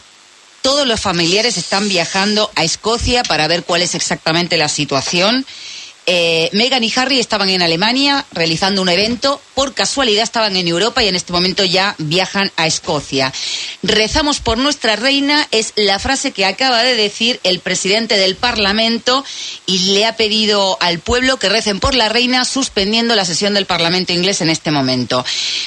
Todos 0.63 0.87
los 0.87 1.01
familiares 1.01 1.57
están 1.57 1.89
viajando 1.89 2.51
a 2.55 2.65
Escocia 2.65 3.23
para 3.23 3.49
ver 3.49 3.65
cuál 3.65 3.81
es 3.83 3.95
exactamente 3.95 4.59
la 4.59 4.69
situación. 4.69 5.47
Eh, 6.13 6.51
Meghan 6.55 6.83
y 6.83 6.93
Harry 6.97 7.21
estaban 7.21 7.51
en 7.51 7.63
Alemania 7.63 8.27
realizando 8.33 8.83
un 8.83 8.89
evento. 8.89 9.41
Por 9.55 9.75
casualidad 9.75 10.25
estaban 10.25 10.57
en 10.57 10.67
Europa 10.67 11.05
y 11.05 11.09
en 11.09 11.15
este 11.15 11.33
momento 11.33 11.65
ya 11.65 11.95
viajan 11.99 12.51
a 12.57 12.67
Escocia. 12.67 13.33
Rezamos 13.85 14.41
por 14.41 14.59
nuestra 14.59 14.97
reina 14.97 15.47
es 15.53 15.73
la 15.77 16.01
frase 16.01 16.33
que 16.33 16.47
acaba 16.47 16.83
de 16.83 16.97
decir 16.97 17.39
el 17.45 17.61
presidente 17.61 18.17
del 18.17 18.35
Parlamento 18.35 19.25
y 19.67 19.93
le 19.93 20.05
ha 20.05 20.17
pedido 20.17 20.77
al 20.81 20.99
pueblo 20.99 21.37
que 21.37 21.49
recen 21.49 21.79
por 21.79 21.95
la 21.95 22.09
reina 22.09 22.45
suspendiendo 22.45 23.15
la 23.15 23.25
sesión 23.25 23.55
del 23.55 23.67
Parlamento 23.67 24.13
inglés 24.13 24.41
en 24.41 24.51
este 24.51 24.73
momento. 24.73 25.25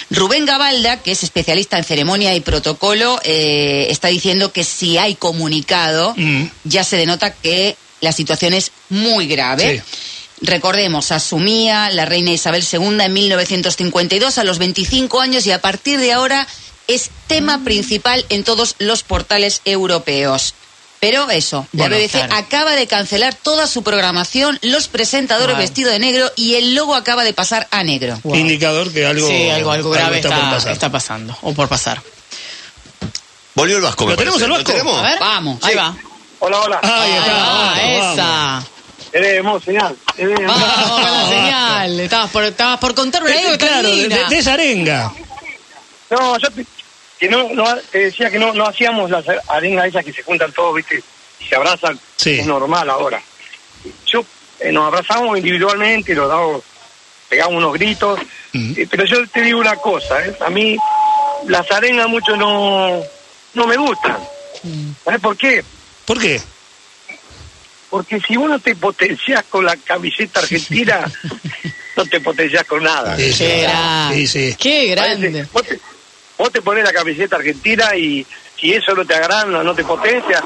Rubén 0.10 0.46
Gabalda, 0.46 1.02
que 1.02 1.12
es 1.14 1.24
especialista 1.24 1.78
en 1.78 1.86
ceremonia 1.86 2.36
y 2.36 2.42
protocolo, 2.42 3.18
eh, 3.24 3.88
está 3.90 4.10
diciendo 4.10 4.52
que 4.52 4.66
si 4.66 4.98
hay 4.98 5.16
comunicado 5.16 6.14
Mm. 6.18 6.48
ya 6.66 6.84
se 6.84 6.98
denota 6.98 7.34
que 7.34 7.78
la 8.02 8.12
situación 8.12 8.54
es 8.54 8.72
muy 8.90 9.28
grave. 9.28 9.78
Sí. 9.78 9.94
Recordemos, 10.42 11.12
asumía 11.12 11.90
la 11.92 12.06
reina 12.06 12.32
Isabel 12.32 12.66
II 12.70 12.98
en 13.02 13.14
1952 13.14 14.38
a 14.38 14.44
los 14.44 14.58
25 14.58 15.22
años 15.22 15.46
y 15.46 15.52
a 15.52 15.62
partir 15.62 16.00
de 16.00 16.12
ahora 16.14 16.48
es 16.88 17.12
tema 17.28 17.64
principal 17.64 18.26
en 18.30 18.44
todos 18.44 18.76
los 18.80 19.04
portales 19.04 19.62
europeos. 19.64 20.54
Pero 21.00 21.30
eso, 21.30 21.68
Bueno, 21.74 21.96
la 21.96 22.02
BBC 22.02 22.12
claro. 22.12 22.36
acaba 22.36 22.76
de 22.76 22.88
cancelar 22.88 23.34
toda 23.36 23.68
su 23.68 23.84
programación, 23.84 24.58
los 24.62 24.88
presentadores 24.88 25.56
Wow. 25.56 25.62
vestidos 25.62 25.92
de 25.92 26.00
negro 26.00 26.32
y 26.38 26.56
el 26.56 26.76
logo 26.76 26.96
acaba 26.96 27.24
de 27.26 27.34
pasar 27.34 27.68
a 27.72 27.84
negro. 27.84 28.20
Wow. 28.24 28.36
Indicador 28.36 28.92
que 28.92 29.06
algo, 29.06 29.28
sí, 29.28 29.50
algo, 29.50 29.72
algo 29.72 29.90
grave 29.92 30.18
está, 30.20 30.30
está, 30.30 30.42
por 30.42 30.50
pasar. 30.56 30.72
está 30.72 30.92
pasando 30.92 31.38
o 31.42 31.54
por 31.54 31.68
pasar. 31.68 32.02
Volvió 33.56 33.78
el 33.78 33.84
Vasco, 33.84 34.06
me 34.06 34.12
¿Lo 34.12 34.18
tenemos 34.18 34.42
parece. 34.42 34.46
el 34.46 34.52
Vasco? 34.64 34.72
tenemos? 34.72 34.98
A 34.98 35.02
ver, 35.04 35.20
Vamos. 35.20 35.60
Ahí 35.64 35.76
va. 35.76 35.96
hola, 36.40 36.60
hola. 36.62 36.80
Ahí 36.82 37.12
está, 37.12 37.34
Ah, 37.36 37.76
vamos, 37.76 38.18
vamos. 38.18 38.66
Esa. 39.14 39.22
Tenemos 39.22 39.64
señal. 39.64 39.96
tenemos. 40.16 40.46
Vamos 40.60 40.90
con 41.02 41.04
la 41.04 41.28
señal. 41.30 42.00
Estabas 42.00 42.30
por, 42.32 42.44
estabas 42.44 42.80
por 42.80 42.96
contar 42.96 43.24
una 43.24 43.32
anécdota 43.32 43.68
claro, 43.68 43.90
de, 43.90 44.10
de- 44.10 44.38
esa 44.38 44.54
arenga. 44.54 45.12
No, 46.10 46.38
yo 46.38 46.50
te, 46.52 46.66
que 47.20 47.30
no, 47.30 47.50
no, 47.54 47.66
te 47.92 48.00
decía 48.06 48.30
que 48.30 48.40
no, 48.40 48.54
no 48.54 48.66
hacíamos 48.68 49.10
las 49.10 49.26
arengas 49.48 49.88
esas 49.88 50.04
que 50.06 50.14
se 50.14 50.24
juntan 50.24 50.52
todos, 50.52 50.76
¿viste? 50.76 51.04
Y 51.40 51.46
se 51.46 51.56
abrazan. 51.56 52.00
Sí. 52.18 52.40
Es 52.40 52.46
normal 52.46 52.90
ahora. 52.90 53.22
Yo 54.06 54.24
eh, 54.60 54.72
nos 54.72 54.88
abrazamos 54.88 55.38
individualmente, 55.38 56.14
nos 56.16 56.30
damos, 56.30 56.62
pegamos 57.30 57.56
unos 57.56 57.74
gritos. 57.74 58.20
Mm. 58.54 58.74
eh, 58.78 58.88
pero 58.90 59.06
yo 59.06 59.28
te 59.28 59.42
digo 59.42 59.60
una 59.60 59.76
cosa, 59.78 60.24
¿eh? 60.26 60.36
A 60.46 60.50
mí 60.50 60.78
las 61.48 61.70
arengas 61.72 62.08
mucho 62.08 62.36
no, 62.38 63.02
no 63.54 63.68
me 63.68 63.78
gustan. 63.78 64.18
¿Sabes 65.04 65.20
por 65.20 65.36
qué? 65.38 65.64
¿Por 66.06 66.20
qué? 66.20 66.42
Porque 67.94 68.20
si 68.22 68.36
vos 68.38 68.50
no 68.50 68.58
te 68.58 68.76
potenciás 68.76 69.44
con 69.44 69.64
la 69.64 69.76
camiseta 69.78 70.40
argentina, 70.40 71.02
no 71.96 72.06
te 72.08 72.20
potenciás 72.22 72.64
con 72.64 72.82
nada. 72.82 73.16
Sí, 73.16 73.32
sí. 73.32 73.44
Qué 73.46 73.62
grande. 73.62 74.16
Sí, 74.16 74.28
sí. 74.28 74.56
Qué 74.60 74.94
Parece- 74.98 75.20
grande. 75.22 75.48
Vos 75.54 75.62
te, 75.62 75.80
vos 76.40 76.52
te 76.52 76.62
pones 76.64 76.84
la 76.84 76.92
camiseta 76.92 77.36
argentina 77.36 77.96
y 77.96 78.26
si 78.60 78.74
eso 78.74 78.96
no 78.96 79.06
te 79.06 79.14
agranda, 79.14 79.62
no 79.64 79.76
te 79.76 79.84
potencia, 79.84 80.42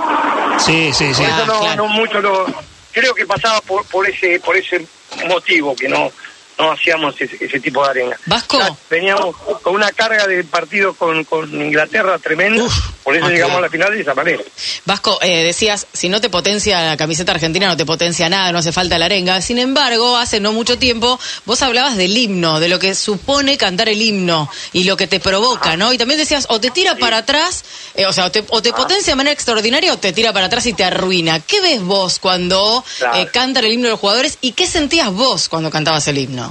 Sí, 0.59 0.91
sí, 0.91 1.13
sí. 1.13 1.21
por 1.21 1.29
eso 1.29 1.45
no, 1.45 1.59
claro. 1.61 1.75
no 1.83 1.87
mucho 1.87 2.19
lo, 2.19 2.45
creo 2.91 3.15
que 3.15 3.25
pasaba 3.25 3.61
por, 3.61 3.85
por 3.85 4.09
ese 4.09 4.41
por 4.41 4.57
ese 4.57 4.85
motivo 5.29 5.73
que 5.73 5.87
no 5.87 6.11
no 6.57 6.71
hacíamos 6.71 7.19
ese, 7.19 7.37
ese 7.43 7.59
tipo 7.59 7.83
de 7.83 7.89
arena. 7.89 8.17
Vasco. 8.25 8.59
Veníamos 8.89 9.35
con 9.61 9.75
una 9.75 9.91
carga 9.91 10.25
de 10.27 10.43
partido 10.43 10.93
con, 10.93 11.23
con 11.25 11.49
Inglaterra 11.61 12.17
tremenda, 12.19 12.63
Uf, 12.63 12.73
por 13.03 13.15
eso 13.15 13.25
ah, 13.25 13.29
llegamos 13.29 13.51
claro. 13.57 13.59
a 13.59 13.67
la 13.67 13.69
final 13.69 13.91
de 13.93 14.01
esa 14.01 14.13
manera. 14.13 14.43
Vasco, 14.85 15.19
eh, 15.21 15.43
decías, 15.43 15.87
si 15.93 16.09
no 16.09 16.19
te 16.21 16.29
potencia 16.29 16.81
la 16.81 16.97
camiseta 16.97 17.31
argentina, 17.31 17.67
no 17.67 17.77
te 17.77 17.85
potencia 17.85 18.27
nada, 18.29 18.51
no 18.51 18.57
hace 18.59 18.71
falta 18.71 18.97
la 18.97 19.05
arenga. 19.05 19.41
Sin 19.41 19.59
embargo, 19.59 20.17
hace 20.17 20.39
no 20.39 20.53
mucho 20.53 20.77
tiempo, 20.77 21.19
vos 21.45 21.61
hablabas 21.61 21.95
del 21.97 22.15
himno, 22.17 22.59
de 22.59 22.69
lo 22.69 22.79
que 22.79 22.95
supone 22.95 23.57
cantar 23.57 23.89
el 23.89 24.01
himno 24.01 24.49
y 24.73 24.83
lo 24.85 24.97
que 24.97 25.07
te 25.07 25.19
provoca, 25.19 25.77
¿no? 25.77 25.93
Y 25.93 25.97
también 25.97 26.19
decías, 26.19 26.47
o 26.49 26.59
te 26.59 26.71
tira 26.71 26.95
para 26.95 27.17
atrás, 27.17 27.63
eh, 27.95 28.05
o 28.05 28.13
sea, 28.13 28.25
o 28.25 28.31
te, 28.31 28.43
o 28.49 28.61
te 28.61 28.73
potencia 28.73 29.11
de 29.13 29.17
manera 29.17 29.33
extraordinaria 29.33 29.93
o 29.93 29.97
te 29.97 30.11
tira 30.13 30.33
para 30.33 30.47
atrás 30.47 30.65
y 30.65 30.73
te 30.73 30.83
arruina. 30.83 31.39
¿Qué 31.39 31.61
ves 31.61 31.81
vos 31.81 32.19
cuando 32.19 32.83
Claro. 32.97 33.17
eh, 33.19 33.29
cantan 33.31 33.63
el 33.65 33.73
himno 33.73 33.85
de 33.87 33.91
los 33.91 33.99
jugadores 33.99 34.37
y 34.41 34.53
qué 34.53 34.65
sentías 34.67 35.11
vos 35.11 35.49
cuando 35.49 35.69
cantabas 35.69 36.07
el 36.07 36.17
himno? 36.17 36.46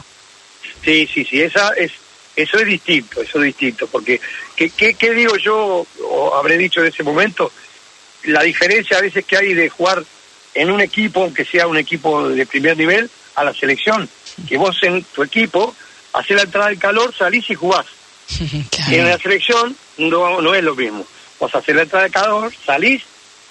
Sí, 0.86 1.08
sí, 1.12 1.24
sí, 1.24 1.42
esa 1.42 1.70
es, 1.70 1.90
eso 2.36 2.58
es 2.58 2.66
distinto, 2.66 3.20
eso 3.20 3.38
es 3.38 3.44
distinto, 3.46 3.88
porque 3.88 4.20
¿qué, 4.54 4.70
qué, 4.70 4.94
qué 4.94 5.12
digo 5.12 5.36
yo, 5.36 5.84
o 6.08 6.34
habré 6.36 6.56
dicho 6.56 6.80
en 6.80 6.86
ese 6.86 7.02
momento? 7.02 7.50
La 8.22 8.44
diferencia 8.44 8.98
a 8.98 9.00
veces 9.00 9.24
que 9.24 9.36
hay 9.36 9.52
de 9.52 9.68
jugar 9.68 10.04
en 10.54 10.70
un 10.70 10.80
equipo, 10.80 11.24
aunque 11.24 11.44
sea 11.44 11.66
un 11.66 11.76
equipo 11.76 12.28
de 12.28 12.46
primer 12.46 12.76
nivel, 12.76 13.10
a 13.34 13.42
la 13.42 13.52
selección, 13.52 14.08
que 14.48 14.56
vos 14.56 14.76
en 14.82 15.02
tu 15.02 15.24
equipo 15.24 15.74
haces 16.12 16.36
la 16.36 16.42
entrada 16.42 16.68
del 16.68 16.78
calor, 16.78 17.12
salís 17.12 17.50
y 17.50 17.54
jugás. 17.54 17.86
Claro. 18.70 18.92
Y 18.92 18.94
en 18.96 19.08
la 19.08 19.18
selección 19.18 19.76
no, 19.98 20.40
no 20.40 20.54
es 20.54 20.62
lo 20.62 20.76
mismo. 20.76 21.04
Vos 21.40 21.52
haces 21.52 21.74
la 21.74 21.82
entrada 21.82 22.04
de 22.04 22.10
calor, 22.12 22.52
salís 22.64 23.02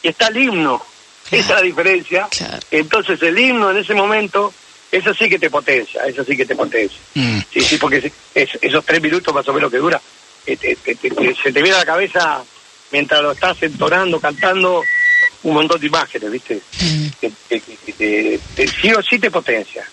y 0.01 0.07
está 0.07 0.27
el 0.27 0.37
himno. 0.37 0.81
Claro. 1.29 1.43
Esa 1.43 1.53
es 1.53 1.59
la 1.59 1.61
diferencia. 1.61 2.27
Claro. 2.29 2.59
Entonces 2.71 3.21
el 3.23 3.37
himno 3.37 3.71
en 3.71 3.77
ese 3.77 3.93
momento, 3.93 4.53
eso 4.97 5.13
sí 5.13 5.29
que 5.29 5.39
te 5.39 5.49
potencia, 5.49 6.03
eso 6.05 6.23
sí 6.23 6.35
que 6.37 6.45
te 6.45 6.55
potencia. 6.55 6.99
Mm. 7.15 7.39
Sí, 7.53 7.61
sí, 7.61 7.77
porque 7.77 7.97
es- 7.97 8.11
es- 8.33 8.57
esos 8.61 8.85
tres 8.85 9.01
minutos 9.01 9.33
más 9.33 9.47
o 9.47 9.53
menos 9.53 9.71
que 9.71 9.77
dura, 9.77 10.01
eh, 10.45 10.55
te- 10.57 10.75
te- 10.77 10.95
te- 10.95 11.09
te- 11.09 11.35
se 11.35 11.51
te 11.51 11.61
viene 11.61 11.75
a 11.75 11.79
la 11.79 11.85
cabeza 11.85 12.43
mientras 12.91 13.21
lo 13.21 13.31
estás 13.33 13.57
entonando, 13.61 14.19
cantando, 14.19 14.81
un 15.43 15.53
montón 15.53 15.79
de 15.79 15.87
imágenes, 15.87 16.31
¿viste? 16.31 16.61
Mm. 16.81 17.07
Que, 17.19 18.69
sí 18.81 18.91
o 18.93 19.01
sí 19.01 19.19
te 19.19 19.29
potencia. 19.31 19.85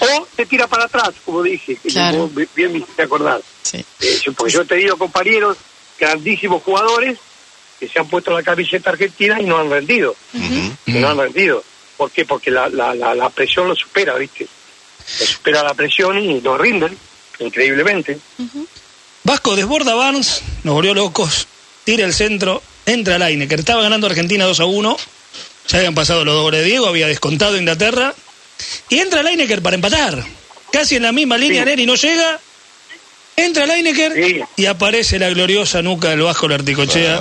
O 0.00 0.26
te 0.34 0.44
tira 0.46 0.66
para 0.66 0.84
atrás, 0.84 1.10
como 1.24 1.42
dije, 1.42 1.76
que 1.76 1.88
Claro. 1.88 2.28
bi- 2.28 2.48
bien 2.54 2.72
me 2.72 2.78
hiciste 2.78 3.02
acordar. 3.02 3.40
Sí. 3.62 3.78
Eh, 4.00 4.18
yo- 4.24 4.32
porque 4.32 4.52
yo 4.52 4.62
he 4.62 4.66
tenido 4.66 4.96
compañeros, 4.96 5.56
grandísimos 5.98 6.62
jugadores, 6.62 7.18
que 7.78 7.88
se 7.88 7.98
han 8.00 8.08
puesto 8.08 8.32
la 8.32 8.42
camiseta 8.42 8.90
argentina 8.90 9.40
y 9.40 9.44
no 9.46 9.58
han 9.58 9.70
rendido. 9.70 10.16
Que 10.84 10.94
no 11.00 11.08
han 11.10 11.18
rendido. 11.18 11.62
¿Por 11.98 12.10
qué? 12.10 12.24
Porque 12.24 12.50
la, 12.50 12.70
la, 12.70 12.94
la, 12.94 13.14
la 13.14 13.28
presión 13.28 13.68
lo 13.68 13.74
supera, 13.76 14.14
¿viste? 14.14 14.46
Lo 15.20 15.26
supera 15.26 15.62
la 15.62 15.74
presión 15.74 16.18
y 16.18 16.40
no 16.40 16.56
rinden, 16.56 16.96
increíblemente. 17.40 18.18
Vasco 19.24 19.54
desborda 19.56 19.94
Barnes, 19.94 20.40
nos 20.64 20.74
volvió 20.74 20.94
locos, 20.94 21.46
tira 21.84 22.06
el 22.06 22.14
centro, 22.14 22.62
entra 22.86 23.18
Lineker. 23.18 23.58
Estaba 23.58 23.82
ganando 23.82 24.06
Argentina 24.06 24.46
2 24.46 24.60
a 24.60 24.64
1. 24.64 24.96
Ya 25.68 25.78
habían 25.78 25.94
pasado 25.94 26.24
los 26.24 26.34
dos 26.34 26.44
goles 26.44 26.60
de 26.60 26.66
Diego, 26.66 26.86
había 26.86 27.06
descontado 27.08 27.58
Inglaterra. 27.58 28.14
Y 28.88 28.98
entra 29.00 29.22
Lineker 29.22 29.60
para 29.60 29.74
empatar. 29.76 30.24
Casi 30.72 30.96
en 30.96 31.02
la 31.02 31.12
misma 31.12 31.36
línea, 31.36 31.62
Sí. 31.64 31.68
Neri 31.70 31.84
no 31.86 31.94
llega. 31.94 32.40
Entra 33.38 33.66
Lineker 33.66 34.12
Sí. 34.14 34.40
y 34.56 34.66
aparece 34.66 35.18
la 35.18 35.28
gloriosa 35.30 35.80
nuca 35.82 36.10
del 36.10 36.22
Vasco 36.22 36.48
Larticochea. 36.48 37.20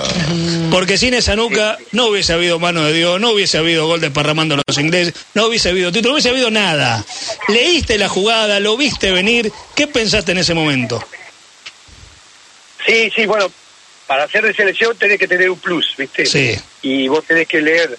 Porque 0.71 0.97
sin 0.97 1.13
esa 1.13 1.35
nuca 1.35 1.77
no 1.91 2.07
hubiese 2.07 2.33
habido 2.33 2.59
mano 2.59 2.83
de 2.83 2.93
Dios, 2.93 3.19
no 3.21 3.31
hubiese 3.31 3.57
habido 3.57 3.87
gol 3.87 4.01
desparramando 4.01 4.55
a 4.55 4.61
los 4.65 4.77
ingleses, 4.77 5.13
no 5.33 5.45
hubiese 5.47 5.69
habido 5.69 5.91
título, 5.91 6.09
no 6.09 6.13
hubiese 6.15 6.29
habido 6.29 6.49
nada. 6.51 7.05
Leíste 7.47 7.97
la 7.97 8.09
jugada, 8.09 8.59
lo 8.59 8.75
viste 8.77 9.11
venir. 9.11 9.51
¿Qué 9.75 9.87
pensaste 9.87 10.31
en 10.31 10.39
ese 10.39 10.53
momento? 10.53 11.03
Sí, 12.85 13.11
sí, 13.15 13.25
bueno, 13.25 13.51
para 14.07 14.27
ser 14.27 14.45
de 14.45 14.53
selección 14.53 14.95
tenés 14.97 15.19
que 15.19 15.27
tener 15.27 15.49
un 15.49 15.59
plus, 15.59 15.93
¿viste? 15.97 16.25
Sí. 16.25 16.55
Y 16.81 17.07
vos 17.07 17.23
tenés 17.25 17.47
que 17.47 17.61
leer 17.61 17.97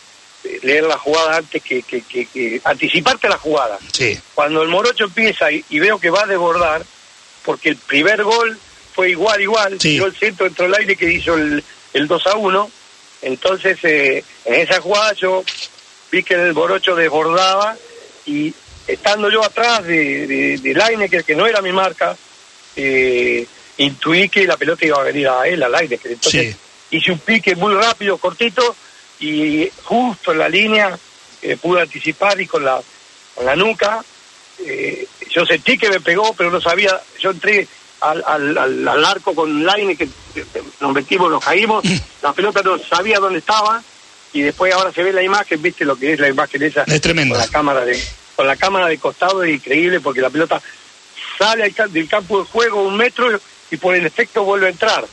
leer 0.62 0.84
la 0.84 0.96
jugada 0.96 1.36
antes 1.38 1.62
que, 1.62 1.82
que, 1.82 2.00
que, 2.02 2.24
que 2.26 2.60
anticiparte 2.64 3.28
la 3.28 3.36
jugada. 3.36 3.78
Sí. 3.92 4.18
Cuando 4.34 4.62
el 4.62 4.68
morocho 4.68 5.04
empieza 5.04 5.50
y, 5.52 5.62
y 5.68 5.78
veo 5.78 5.98
que 5.98 6.08
va 6.10 6.22
a 6.22 6.26
desbordar, 6.26 6.82
porque 7.48 7.70
el 7.70 7.76
primer 7.76 8.22
gol 8.24 8.58
fue 8.94 9.08
igual, 9.08 9.40
igual, 9.40 9.80
Sí. 9.80 9.92
tiró 9.92 10.04
el 10.04 10.14
centro, 10.14 10.44
entró 10.46 10.66
el 10.66 10.74
aire 10.74 10.96
que 10.96 11.10
hizo 11.10 11.32
el, 11.34 11.64
el 11.94 12.06
2 12.06 12.26
a 12.26 12.36
1, 12.36 12.70
entonces 13.22 13.78
eh, 13.84 14.22
en 14.44 14.54
esa 14.54 14.82
jugada 14.82 15.14
yo 15.14 15.42
vi 16.12 16.22
que 16.22 16.34
el 16.34 16.52
morocho 16.52 16.94
desbordaba 16.94 17.74
y 18.26 18.52
estando 18.86 19.30
yo 19.30 19.42
atrás 19.42 19.82
de, 19.86 20.26
de, 20.26 20.58
de 20.58 20.74
Lineker, 20.74 21.24
que 21.24 21.34
no 21.34 21.46
era 21.46 21.62
mi 21.62 21.72
marca, 21.72 22.14
eh, 22.76 23.46
intuí 23.78 24.28
que 24.28 24.46
la 24.46 24.58
pelota 24.58 24.84
iba 24.84 25.00
a 25.00 25.04
venir 25.04 25.26
a 25.28 25.48
él, 25.48 25.62
a 25.62 25.70
Lineker. 25.70 26.12
Entonces 26.12 26.54
hice 26.90 27.12
un 27.12 27.18
pique 27.20 27.56
muy 27.56 27.72
rápido, 27.72 28.18
cortito, 28.18 28.76
y 29.20 29.70
justo 29.84 30.32
en 30.32 30.38
la 30.38 30.50
línea 30.50 30.98
eh, 31.40 31.56
pude 31.56 31.80
anticipar 31.80 32.38
y 32.42 32.46
con 32.46 32.62
la, 32.62 32.78
con 33.34 33.46
la 33.46 33.56
nuca, 33.56 34.04
eh, 34.66 35.06
yo 35.30 35.44
sentí 35.46 35.78
que 35.78 35.88
me 35.88 36.00
pegó, 36.00 36.34
pero 36.34 36.50
no 36.50 36.60
sabía, 36.60 37.00
yo 37.20 37.30
entré 37.30 37.66
al, 38.00 38.22
al, 38.26 38.58
al, 38.58 38.88
al 38.88 39.04
arco 39.04 39.34
con 39.34 39.64
Line, 39.64 39.96
que 39.96 40.08
nos 40.80 40.92
metimos, 40.92 41.30
nos 41.30 41.44
caímos, 41.44 41.84
la 42.22 42.32
pelota 42.32 42.62
no 42.62 42.78
sabía 42.78 43.18
dónde 43.18 43.38
estaba, 43.40 43.82
y 44.32 44.42
después 44.42 44.72
ahora 44.74 44.92
se 44.92 45.02
ve 45.02 45.12
la 45.12 45.22
imagen, 45.22 45.60
viste 45.62 45.84
lo 45.84 45.96
que 45.96 46.12
es 46.12 46.20
la 46.20 46.28
imagen 46.28 46.62
esa, 46.62 46.82
Es 46.84 47.00
tremenda. 47.00 47.34
con 47.34 47.44
la 47.44 47.50
cámara 47.50 47.84
de, 47.84 48.02
con 48.36 48.46
la 48.46 48.56
cámara 48.56 48.86
de 48.88 48.98
costado 48.98 49.42
es 49.42 49.54
increíble 49.54 50.00
porque 50.00 50.20
la 50.20 50.30
pelota 50.30 50.60
sale 51.38 51.72
del 51.90 52.08
campo 52.08 52.40
de 52.40 52.44
juego 52.46 52.82
un 52.82 52.96
metro 52.96 53.28
y 53.70 53.76
por 53.76 53.94
el 53.94 54.04
efecto 54.06 54.44
vuelve 54.44 54.66
a 54.66 54.70
entrar. 54.70 55.04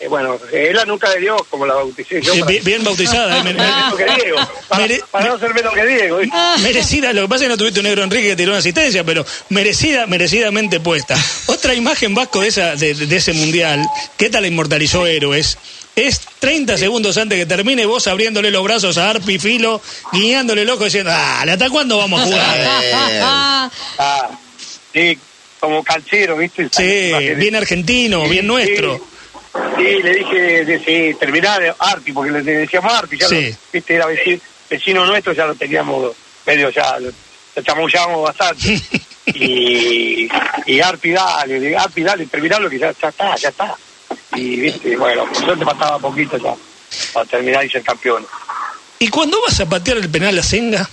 Eh, 0.00 0.06
bueno, 0.06 0.38
es 0.52 0.72
la 0.74 0.84
nuca 0.84 1.10
de 1.10 1.18
Dios, 1.20 1.40
como 1.50 1.66
la 1.66 1.74
bauticé 1.74 2.22
yo. 2.22 2.32
Para- 2.38 2.58
bien, 2.60 2.84
bautizada, 2.84 3.38
eh, 3.40 3.42
que 3.96 4.04
Diego, 4.22 4.38
para, 4.68 4.82
Mere- 4.86 5.02
para 5.10 5.26
no 5.26 5.38
ser 5.40 5.54
menos 5.54 5.74
que 5.74 5.86
Diego. 5.86 6.18
¿viste? 6.18 6.36
merecida, 6.62 7.12
lo 7.12 7.22
que 7.22 7.28
pasa 7.28 7.44
es 7.44 7.46
que 7.46 7.48
no 7.48 7.56
tuviste 7.56 7.80
un 7.80 7.84
negro 7.86 8.04
Enrique 8.04 8.28
que 8.28 8.36
tiró 8.36 8.50
una 8.52 8.60
asistencia, 8.60 9.02
pero 9.02 9.26
merecida, 9.48 10.06
merecidamente 10.06 10.78
puesta. 10.78 11.16
Otra 11.46 11.74
imagen 11.74 12.14
vasco 12.14 12.40
de 12.42 12.48
esa, 12.48 12.76
de, 12.76 12.94
de 12.94 13.16
ese 13.16 13.32
mundial, 13.32 13.84
que 14.16 14.30
tal 14.30 14.42
la 14.42 14.48
inmortalizó 14.48 15.04
héroes, 15.06 15.58
es 15.96 16.20
30 16.38 16.78
segundos 16.78 17.16
antes 17.18 17.36
que 17.36 17.46
termine 17.46 17.84
vos 17.84 18.06
abriéndole 18.06 18.52
los 18.52 18.62
brazos 18.62 18.98
a 18.98 19.10
Arpi 19.10 19.40
Filo, 19.40 19.82
guiñándole 20.12 20.62
el 20.62 20.70
ojo 20.70 20.84
diciendo, 20.84 21.10
dale, 21.10 21.50
¿hasta 21.52 21.68
cuándo 21.70 21.98
vamos 21.98 22.20
a 22.20 22.24
jugar? 22.24 23.70
Ah, 23.98 24.30
sí, 24.92 25.18
como 25.58 25.82
canchero, 25.82 26.36
¿viste? 26.36 26.68
Sí, 26.70 27.34
bien 27.34 27.56
argentino, 27.56 28.22
Sí, 28.24 28.30
bien 28.30 28.46
nuestro. 28.46 28.94
Sí, 28.96 29.02
Sí, 29.76 30.02
le 30.02 30.14
dije, 30.14 30.64
de, 30.64 30.78
sí, 30.84 31.16
terminar 31.18 31.76
Arpi, 31.78 32.12
porque 32.12 32.30
le 32.30 32.42
decíamos 32.42 32.92
Arpi, 32.92 33.16
ya 33.18 33.28
Sí. 33.28 33.50
lo- 33.50 33.56
viste, 33.72 33.94
era 33.94 34.06
vecino, 34.06 34.40
vecino 34.68 35.06
nuestro, 35.06 35.32
ya 35.32 35.46
lo 35.46 35.54
teníamos 35.54 36.14
medio, 36.46 36.70
ya 36.70 36.98
lo, 36.98 37.10
lo 37.56 37.62
chamullábamos 37.62 38.22
bastante. 38.24 38.80
y, 39.26 40.28
y 40.66 40.80
Arpi, 40.80 41.10
dale, 41.10 41.76
Arpi, 41.76 42.02
dale, 42.02 42.26
terminarlo, 42.26 42.68
que 42.70 42.78
ya, 42.78 42.92
ya 43.00 43.08
está, 43.08 43.34
ya 43.36 43.48
está. 43.48 43.74
Y, 44.34 44.56
viste, 44.56 44.96
bueno, 44.96 45.24
por 45.26 45.36
suerte 45.44 45.64
faltaba 45.64 45.98
poquito 45.98 46.36
ya 46.38 46.54
para 47.12 47.26
terminar 47.26 47.64
y 47.64 47.70
ser 47.70 47.82
campeón. 47.82 48.26
¿Y 48.98 49.08
cuando 49.08 49.40
vas 49.42 49.60
a 49.60 49.68
patear 49.68 49.98
el 49.98 50.10
penal 50.10 50.38
a 50.38 50.42
Senga? 50.42 50.88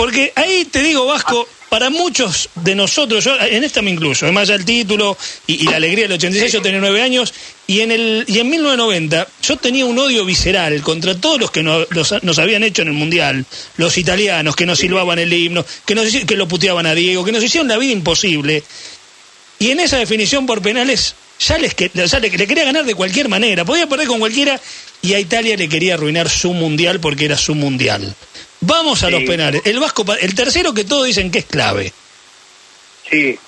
Porque 0.00 0.32
ahí 0.34 0.64
te 0.64 0.82
digo, 0.82 1.04
Vasco, 1.04 1.46
para 1.68 1.90
muchos 1.90 2.48
de 2.54 2.74
nosotros, 2.74 3.22
yo 3.22 3.38
en 3.38 3.62
esta 3.64 3.82
me 3.82 3.90
incluyo, 3.90 4.18
además 4.22 4.48
ya 4.48 4.54
el 4.54 4.64
título 4.64 5.14
y, 5.46 5.64
la 5.68 5.76
alegría 5.76 6.04
del 6.04 6.12
86, 6.14 6.50
yo 6.52 6.62
tenía 6.62 6.80
nueve 6.80 7.02
años, 7.02 7.34
y 7.66 7.80
en, 7.82 7.92
el, 7.92 8.24
y 8.26 8.38
en 8.38 8.48
1990 8.48 9.28
yo 9.42 9.56
tenía 9.58 9.84
un 9.84 9.98
odio 9.98 10.24
visceral 10.24 10.80
contra 10.80 11.14
todos 11.20 11.38
los 11.38 11.50
que 11.50 11.62
no- 11.62 11.84
los- 11.90 12.22
nos 12.22 12.38
habían 12.38 12.64
hecho 12.64 12.80
en 12.80 12.88
el 12.88 12.94
Mundial, 12.94 13.44
los 13.76 13.98
italianos 13.98 14.56
que 14.56 14.64
nos 14.64 14.78
silbaban 14.78 15.18
el 15.18 15.30
himno, 15.34 15.66
que, 15.84 15.94
nos, 15.94 16.08
que 16.10 16.34
lo 16.36 16.48
puteaban 16.48 16.86
a 16.86 16.94
Diego, 16.94 17.22
que 17.22 17.32
nos 17.32 17.44
hicieron 17.44 17.68
la 17.68 17.76
vida 17.76 17.92
imposible. 17.92 18.64
Y 19.58 19.70
en 19.70 19.80
esa 19.80 19.98
definición 19.98 20.46
por 20.46 20.62
penales, 20.62 21.14
ya, 21.46 21.58
les 21.58 21.74
que, 21.74 21.90
ya 21.92 22.18
le, 22.20 22.30
le 22.30 22.46
quería 22.46 22.64
ganar 22.64 22.86
de 22.86 22.94
cualquier 22.94 23.28
manera. 23.28 23.66
Podía 23.66 23.86
perder 23.86 24.08
con 24.08 24.18
cualquiera 24.18 24.58
y 25.02 25.12
a 25.12 25.20
Italia 25.20 25.58
le 25.58 25.68
quería 25.68 25.92
arruinar 25.94 26.30
su 26.30 26.54
mundial 26.54 27.00
porque 27.00 27.26
era 27.26 27.36
su 27.36 27.54
mundial. 27.54 28.14
Vamos 28.60 29.02
a 29.02 29.06
Sí. 29.06 29.12
los 29.12 29.22
penales. 29.24 29.62
El 29.64 29.78
Vasco, 29.80 30.04
el 30.20 30.34
tercero 30.34 30.72
que 30.74 30.84
todos 30.84 31.06
dicen 31.06 31.30
que 31.30 31.40
es 31.40 31.44
clave. 31.46 31.92
Sí, 33.08 33.38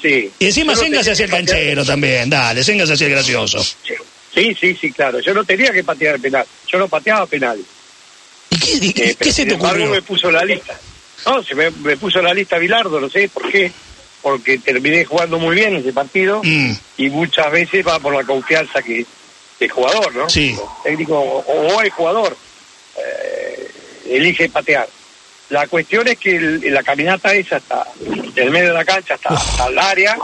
sí. 0.00 0.30
Y 0.38 0.46
encima 0.46 0.74
no 0.74 0.80
Senga 0.80 1.02
se 1.04 1.10
hacía 1.12 1.24
el 1.26 1.30
canchero 1.30 1.84
también. 1.84 2.30
Dale, 2.30 2.62
Senga 2.64 2.86
se 2.86 2.94
hacía 2.94 3.08
el 3.08 3.12
gracioso. 3.14 3.62
Sí, 4.32 4.54
sí, 4.58 4.76
sí, 4.80 4.92
claro. 4.92 5.18
Yo 5.20 5.34
no 5.34 5.44
tenía 5.44 5.72
que 5.72 5.82
patear 5.82 6.14
el 6.14 6.20
penal. 6.20 6.46
Yo 6.68 6.78
no 6.78 6.88
pateaba 6.88 7.26
penal. 7.26 7.58
¿Y 8.50 8.58
qué, 8.58 8.72
y- 8.72 8.88
Eh, 8.90 8.92
qué 8.94 9.16
pero 9.18 9.32
se 9.32 9.46
te 9.46 9.54
ocurrió? 9.54 9.90
me 9.90 10.02
puso 10.02 10.30
la 10.30 10.44
lista. 10.44 10.78
No, 11.26 11.42
se 11.42 11.54
me, 11.54 11.70
me 11.70 11.96
puso 11.96 12.22
la 12.22 12.32
lista 12.32 12.56
Bilardo, 12.58 13.00
no 13.00 13.10
sé 13.10 13.28
por 13.28 13.50
qué. 13.50 13.70
Porque 14.22 14.58
terminé 14.58 15.04
jugando 15.06 15.38
muy 15.38 15.56
bien 15.56 15.74
ese 15.76 15.92
partido 15.94 16.42
Mm, 16.44 16.72
y 16.98 17.08
muchas 17.10 17.50
veces 17.50 17.86
va 17.86 17.98
por 17.98 18.14
la 18.14 18.22
confianza 18.24 18.82
que 18.82 19.04
del 19.58 19.70
jugador, 19.70 20.14
¿no? 20.14 20.28
Sí. 20.28 20.50
El 20.84 20.90
técnico 20.90 21.18
o, 21.18 21.38
o 21.40 21.80
el 21.82 21.90
jugador 21.90 22.36
eh, 22.98 23.39
elige 24.10 24.48
patear. 24.48 24.88
La 25.50 25.66
cuestión 25.66 26.06
es 26.08 26.18
que 26.18 26.36
el- 26.36 26.72
la 26.74 26.82
caminata 26.82 27.34
esa 27.34 27.56
hasta 27.56 27.86
del 28.34 28.50
medio 28.50 28.68
de 28.68 28.74
la 28.74 28.84
cancha 28.84 29.14
hasta, 29.14 29.30
hasta 29.30 29.66
el 29.66 29.78
área, 29.78 30.16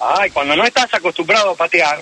ay, 0.00 0.30
cuando 0.30 0.54
no 0.56 0.64
estás 0.64 0.92
acostumbrado 0.94 1.50
a 1.50 1.56
patear, 1.56 2.00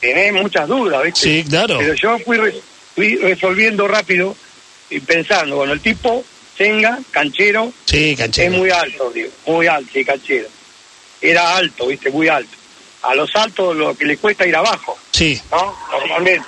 tenés 0.00 0.32
muchas 0.32 0.66
dudas, 0.68 1.02
¿viste? 1.04 1.20
sí, 1.20 1.44
claro. 1.48 1.78
Pero 1.78 1.94
yo 1.94 2.18
fui, 2.20 2.36
re- 2.36 2.60
fui 2.94 3.16
resolviendo 3.16 3.88
rápido 3.88 4.36
y 4.90 5.00
pensando, 5.00 5.56
bueno, 5.56 5.72
el 5.72 5.80
tipo, 5.80 6.24
Senga, 6.56 6.98
canchero, 7.10 7.72
Sí, 7.86 8.10
es 8.12 8.18
canchero. 8.18 8.52
muy 8.58 8.70
alto, 8.70 9.10
digo, 9.10 9.30
muy 9.46 9.66
alto, 9.66 9.90
sí, 9.92 10.04
canchero. 10.04 10.48
Era 11.20 11.56
alto, 11.56 11.86
viste, 11.86 12.10
muy 12.10 12.28
alto. 12.28 12.56
A 13.02 13.14
los 13.14 13.34
altos 13.34 13.74
lo 13.74 13.96
que 13.96 14.04
le 14.04 14.16
cuesta 14.18 14.46
ir 14.46 14.54
abajo, 14.54 14.98
Sí, 15.12 15.40
¿no? 15.50 15.74
Normalmente. 15.90 16.46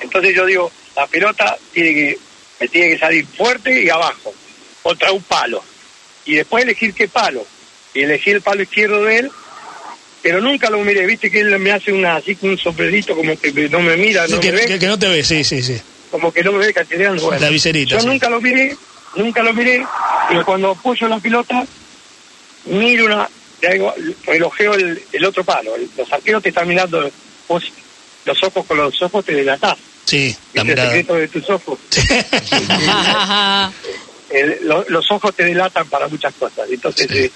Entonces 0.00 0.34
yo 0.36 0.44
digo, 0.44 0.70
la 0.94 1.06
pelota 1.06 1.56
tiene 1.72 1.94
que, 1.94 2.18
me 2.60 2.68
tiene 2.68 2.90
que 2.90 2.98
salir 2.98 3.26
fuerte 3.26 3.82
y 3.84 3.88
abajo, 3.88 4.32
contra 4.82 5.12
un 5.12 5.22
palo. 5.22 5.62
Y 6.24 6.36
después 6.36 6.64
elegir 6.64 6.94
qué 6.94 7.08
palo. 7.08 7.46
Y 7.94 8.02
elegí 8.02 8.30
el 8.30 8.42
palo 8.42 8.62
izquierdo 8.62 9.04
de 9.04 9.18
él, 9.18 9.30
pero 10.22 10.40
nunca 10.40 10.68
lo 10.70 10.78
miré, 10.82 11.06
viste 11.06 11.30
que 11.30 11.40
él 11.40 11.58
me 11.58 11.70
hace 11.72 11.92
una 11.92 12.16
así 12.16 12.34
con 12.36 12.50
un 12.50 12.58
sombrerito 12.58 13.14
como 13.14 13.38
que 13.38 13.52
no 13.68 13.80
me 13.80 13.96
mira, 13.96 14.26
Sí, 14.26 14.32
no 14.34 14.40
que, 14.40 14.52
me 14.52 14.58
ve 14.58 14.66
que- 14.66 14.78
que 14.78 14.86
no 14.86 14.98
te 14.98 15.08
ve, 15.08 15.22
sí, 15.22 15.44
sí, 15.44 15.62
sí. 15.62 15.80
como 16.10 16.32
que 16.32 16.42
no 16.42 16.52
me 16.52 16.66
ve 16.66 16.72
canchereando. 16.74 17.22
Bueno, 17.22 17.40
La 17.40 17.48
viserita, 17.50 17.94
Yo 17.94 18.00
sí. 18.00 18.06
nunca 18.06 18.28
lo 18.28 18.40
miré, 18.40 18.76
nunca 19.14 19.42
lo 19.42 19.52
miré, 19.54 19.86
pero 20.28 20.44
cuando 20.44 20.70
apoyo 20.72 21.08
la 21.08 21.20
pelota, 21.20 21.64
miro 22.64 23.04
una, 23.06 23.28
relojeo 24.26 24.74
el, 24.74 25.02
el 25.12 25.24
otro 25.24 25.44
palo. 25.44 25.72
Los 25.96 26.12
arqueros 26.12 26.42
te 26.42 26.48
están 26.50 26.68
mirando, 26.68 27.08
vos 27.48 27.62
los 28.24 28.42
ojos 28.42 28.66
con 28.66 28.76
los 28.78 29.00
ojos 29.02 29.24
te 29.24 29.32
delatás. 29.34 29.76
Sí, 30.06 30.36
la 30.54 30.62
¿Viste 30.62 30.80
el 30.80 30.86
secreto 30.88 31.14
de 31.14 31.28
tus 31.28 31.50
ojos? 31.50 31.78
El- 34.30 34.58
lo- 34.62 34.84
los 34.88 35.10
ojos 35.10 35.34
te 35.34 35.44
delatan 35.44 35.88
para 35.88 36.08
muchas 36.08 36.34
cosas. 36.34 36.68
Entonces, 36.70 37.06
Sí. 37.10 37.18
eh, 37.18 37.30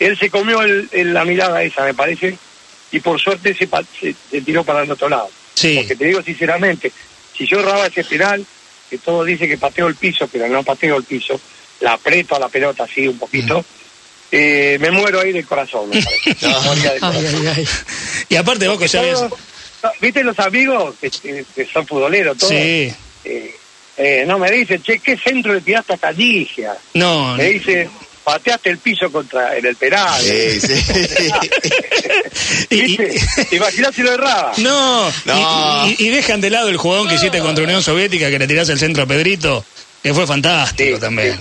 él 0.00 0.18
se 0.18 0.30
comió 0.30 0.62
el- 0.62 0.88
el- 0.92 1.12
la 1.12 1.24
mirada 1.24 1.62
esa, 1.62 1.84
me 1.84 1.92
parece, 1.94 2.36
y 2.92 3.00
por 3.00 3.20
suerte 3.20 3.54
se, 3.54 3.68
se- 4.00 4.14
se 4.30 4.40
tiró 4.40 4.64
para 4.64 4.82
el 4.82 4.90
otro 4.90 5.08
lado. 5.08 5.28
Sí, 5.54 5.74
Porque 5.76 5.96
te 5.96 6.06
digo 6.06 6.22
sinceramente, 6.22 6.92
si 7.36 7.46
yo 7.46 7.60
erraba 7.60 7.86
ese 7.86 8.04
penal, 8.04 8.44
que 8.88 8.98
todos 8.98 9.26
dicen 9.26 9.48
que 9.50 9.58
pateo 9.58 9.86
el 9.86 9.94
piso, 9.96 10.26
pero 10.32 10.48
no 10.48 10.62
pateo 10.64 10.96
el 10.96 11.04
piso, 11.04 11.38
la 11.80 11.92
aprieto 11.92 12.34
a 12.34 12.40
la 12.40 12.48
pelota 12.48 12.84
así 12.84 13.06
un 13.06 13.18
poquito, 13.18 13.62
eh, 14.32 14.78
me 14.80 14.90
muero 14.90 15.20
ahí 15.20 15.32
del 15.32 15.46
corazón. 15.46 15.90
me 15.90 16.02
parece. 16.02 16.36
Me 16.46 16.60
moría 16.60 16.92
del 16.92 17.00
corazón. 17.00 17.66
y 18.30 18.36
aparte, 18.36 18.64
ya 18.88 19.02
ves. 19.02 19.18
Todos- 19.18 19.32
¿Viste 20.00 20.22
los 20.22 20.38
amigos 20.38 20.94
que, 21.00 21.66
son 21.72 21.86
futboleros? 21.86 22.36
Todos, 22.38 22.52
Sí, 22.52 22.92
eh, 23.24 23.54
eh, 23.96 24.24
no, 24.26 24.38
me 24.38 24.50
dicen, 24.50 24.82
che, 24.82 24.98
¿qué 24.98 25.16
centro 25.18 25.52
le 25.54 25.60
tiraste 25.60 25.94
a 25.94 25.98
Caligia? 25.98 26.74
no. 26.94 27.34
Me 27.36 27.50
dice, 27.50 27.88
pateaste 28.24 28.70
el 28.70 28.78
piso 28.78 29.10
contra 29.10 29.56
en 29.56 29.66
el 29.66 29.76
penal. 29.76 30.20
Sí, 30.20 30.60
sí. 30.60 30.74
y- 32.70 32.76
y- 32.76 32.82
¿Viste? 32.82 33.20
¿Te 33.50 33.56
imaginas 33.56 33.94
si 33.94 34.02
lo 34.02 34.12
erraba? 34.12 34.52
No, 34.58 35.10
No. 35.24 35.86
Y, 35.86 35.96
y- 35.98 36.06
y 36.06 36.08
dejan 36.10 36.40
de 36.40 36.50
lado 36.50 36.68
el 36.68 36.76
jugadón 36.76 37.08
que 37.08 37.14
hiciste 37.16 37.40
contra 37.40 37.64
Unión 37.64 37.82
Soviética, 37.82 38.30
que 38.30 38.38
le 38.38 38.46
tirás 38.46 38.68
el 38.68 38.78
centro 38.78 39.02
a 39.02 39.06
Pedrito, 39.06 39.64
que 40.02 40.14
fue 40.14 40.26
fantástico 40.26 40.96
Sí, 40.96 41.00
también. 41.00 41.34
sí. 41.36 41.40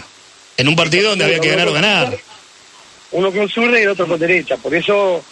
En 0.57 0.67
un 0.67 0.75
partido 0.75 1.11
donde 1.11 1.25
había 1.25 1.39
que 1.39 1.49
ganar 1.49 1.67
o 1.69 1.73
ganar. 1.73 2.17
Uno 3.11 3.31
con 3.31 3.49
zurda 3.49 3.79
y 3.79 3.83
el 3.83 3.89
otro 3.89 4.07
con 4.07 4.19
derecha. 4.19 4.57
Por 4.57 4.75
eso, 4.75 5.23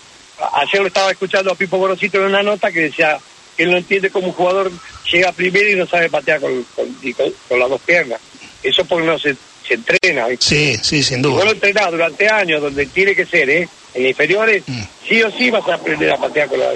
ayer 0.54 0.82
lo 0.82 0.88
estaba 0.88 1.12
escuchando 1.12 1.52
a 1.52 1.56
Pipo 1.56 1.78
Gorosito 1.78 2.17
en 2.19 2.26
una 2.26 2.43
nota 2.43 2.71
que 2.71 2.82
decía 2.82 3.17
que 3.56 3.63
él 3.63 3.71
no 3.71 3.78
entiende 3.78 4.10
cómo 4.12 4.28
un 4.28 4.34
jugador 4.34 4.71
llega 5.12 5.32
primero 5.32 5.69
y 5.69 5.76
no 5.76 5.88
sabe 5.88 6.10
patear 6.10 6.39
con, 6.39 6.63
con- 6.76 6.93
con- 7.13 7.34
con 7.47 7.60
las 7.60 7.69
dos 7.69 7.82
piernas. 7.82 8.19
Eso 8.62 8.86
porque 8.86 9.08
no 9.08 9.17
se, 9.17 9.36
se 9.67 9.73
entrena. 9.76 10.28
¿viste? 10.28 10.45
Sí, 10.45 10.78
sí, 10.78 11.04
sin 11.04 11.17
Si 11.17 11.21
vos 11.23 11.34
lo 11.39 11.41
duda. 11.45 11.52
entrenás 11.54 11.91
durante 11.91 12.28
años, 12.30 12.62
donde 12.62 12.86
tiene 12.88 13.15
que 13.15 13.26
ser, 13.26 13.50
¿eh? 13.50 13.67
En 13.93 14.06
inferiores, 14.08 14.63
Mm. 14.67 14.82
sí 15.08 15.23
o 15.23 15.32
sí 15.32 15.50
vas 15.50 15.67
a 15.67 15.76
aprender 15.76 16.12
a 16.12 16.17
patear 16.17 16.47
con 16.50 16.60
la. 16.60 16.67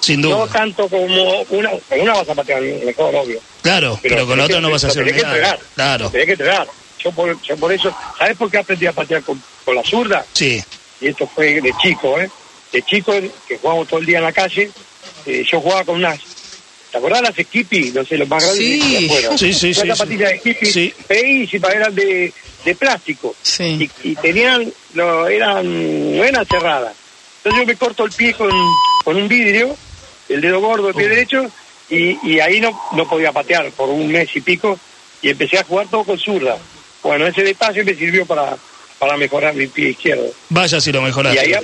Sin 0.00 0.20
No 0.20 0.28
duda. 0.40 0.52
tanto 0.52 0.88
como 0.88 1.06
una, 1.50 1.70
con 1.88 2.00
una 2.00 2.12
vas 2.14 2.28
a 2.28 2.34
patear 2.34 2.60
mejor, 2.62 3.14
obvio. 3.14 3.40
Claro, 3.62 3.98
pero, 4.02 4.26
con 4.26 4.36
la 4.36 4.44
otra 4.44 4.56
que- 4.56 4.62
no 4.62 4.70
vas 4.70 4.84
a 4.84 4.88
hacer 4.88 5.04
tenés 5.04 5.20
que 5.22 5.22
nada. 5.26 5.36
entrenar. 5.36 5.60
Claro, 5.74 6.10
Tenés 6.10 6.26
que 6.26 6.32
entrenar. 6.32 6.68
Yo 6.98 7.12
por, 7.12 7.42
yo 7.42 7.56
por 7.56 7.72
eso, 7.72 7.94
¿sabes 8.18 8.36
por 8.36 8.50
qué 8.50 8.58
aprendí 8.58 8.86
a 8.86 8.92
patear 8.92 9.22
con, 9.22 9.40
con 9.64 9.74
la 9.76 9.82
zurda? 9.84 10.24
sí. 10.32 10.62
Y 11.00 11.08
esto 11.08 11.26
fue 11.34 11.60
de 11.60 11.72
chico, 11.82 12.18
¿eh? 12.18 12.30
De 12.74 12.82
chico, 12.82 13.12
que 13.46 13.56
jugábamos 13.58 13.86
todo 13.86 14.00
el 14.00 14.06
día 14.06 14.18
en 14.18 14.24
la 14.24 14.32
calle, 14.32 14.68
eh, 15.26 15.44
yo 15.48 15.60
jugaba 15.60 15.84
con 15.84 15.94
unas... 15.94 16.20
¿Te 16.90 16.98
acordás 16.98 17.22
las 17.22 17.34
Skippy? 17.36 17.92
No 17.94 18.04
sé, 18.04 18.16
los 18.18 18.28
más 18.28 18.42
grandes 18.42 18.64
Sí. 18.66 18.98
que 18.98 19.06
afuera. 19.06 19.38
Sí, 19.38 19.52
sí, 19.54 19.74
sí, 19.74 19.86
zapatillas 19.86 20.30
de 20.32 20.38
Skippy 20.40 20.66
Sí. 20.66 20.94
feísimas, 21.06 21.72
eran 21.72 21.94
de, 21.94 22.32
de 22.64 22.74
plástico. 22.74 23.36
Sí. 23.42 23.88
Y, 24.02 24.10
y 24.10 24.16
tenían, 24.16 24.72
no, 24.94 25.28
eran, 25.28 26.16
no 26.16 26.24
eran 26.24 26.44
cerradas. 26.46 26.96
Entonces 27.38 27.60
yo 27.60 27.66
me 27.66 27.76
corto 27.76 28.04
el 28.06 28.10
pie 28.10 28.32
con, 28.34 28.50
con 29.04 29.16
un 29.16 29.28
vidrio, 29.28 29.76
el 30.28 30.40
dedo 30.40 30.60
gordo 30.60 30.86
del 30.86 30.96
pie 30.96 31.08
derecho, 31.08 31.48
y, 31.90 32.18
y 32.28 32.40
ahí 32.40 32.60
no, 32.60 32.76
no 32.96 33.08
podía 33.08 33.30
patear 33.30 33.70
por 33.70 33.88
un 33.88 34.10
mes 34.10 34.28
y 34.34 34.40
pico, 34.40 34.80
y 35.22 35.30
empecé 35.30 35.58
a 35.58 35.64
jugar 35.64 35.86
todo 35.88 36.02
con 36.02 36.18
zurda. 36.18 36.58
Bueno, 37.04 37.24
ese 37.28 37.42
detalle 37.42 37.84
me 37.84 37.94
sirvió 37.94 38.26
para, 38.26 38.56
para 38.98 39.16
mejorar 39.16 39.54
mi 39.54 39.68
pie 39.68 39.90
izquierdo. 39.90 40.32
Vaya 40.48 40.80
si 40.80 40.90
lo 40.90 41.00
Y 41.02 41.04
mejoraste. 41.04 41.60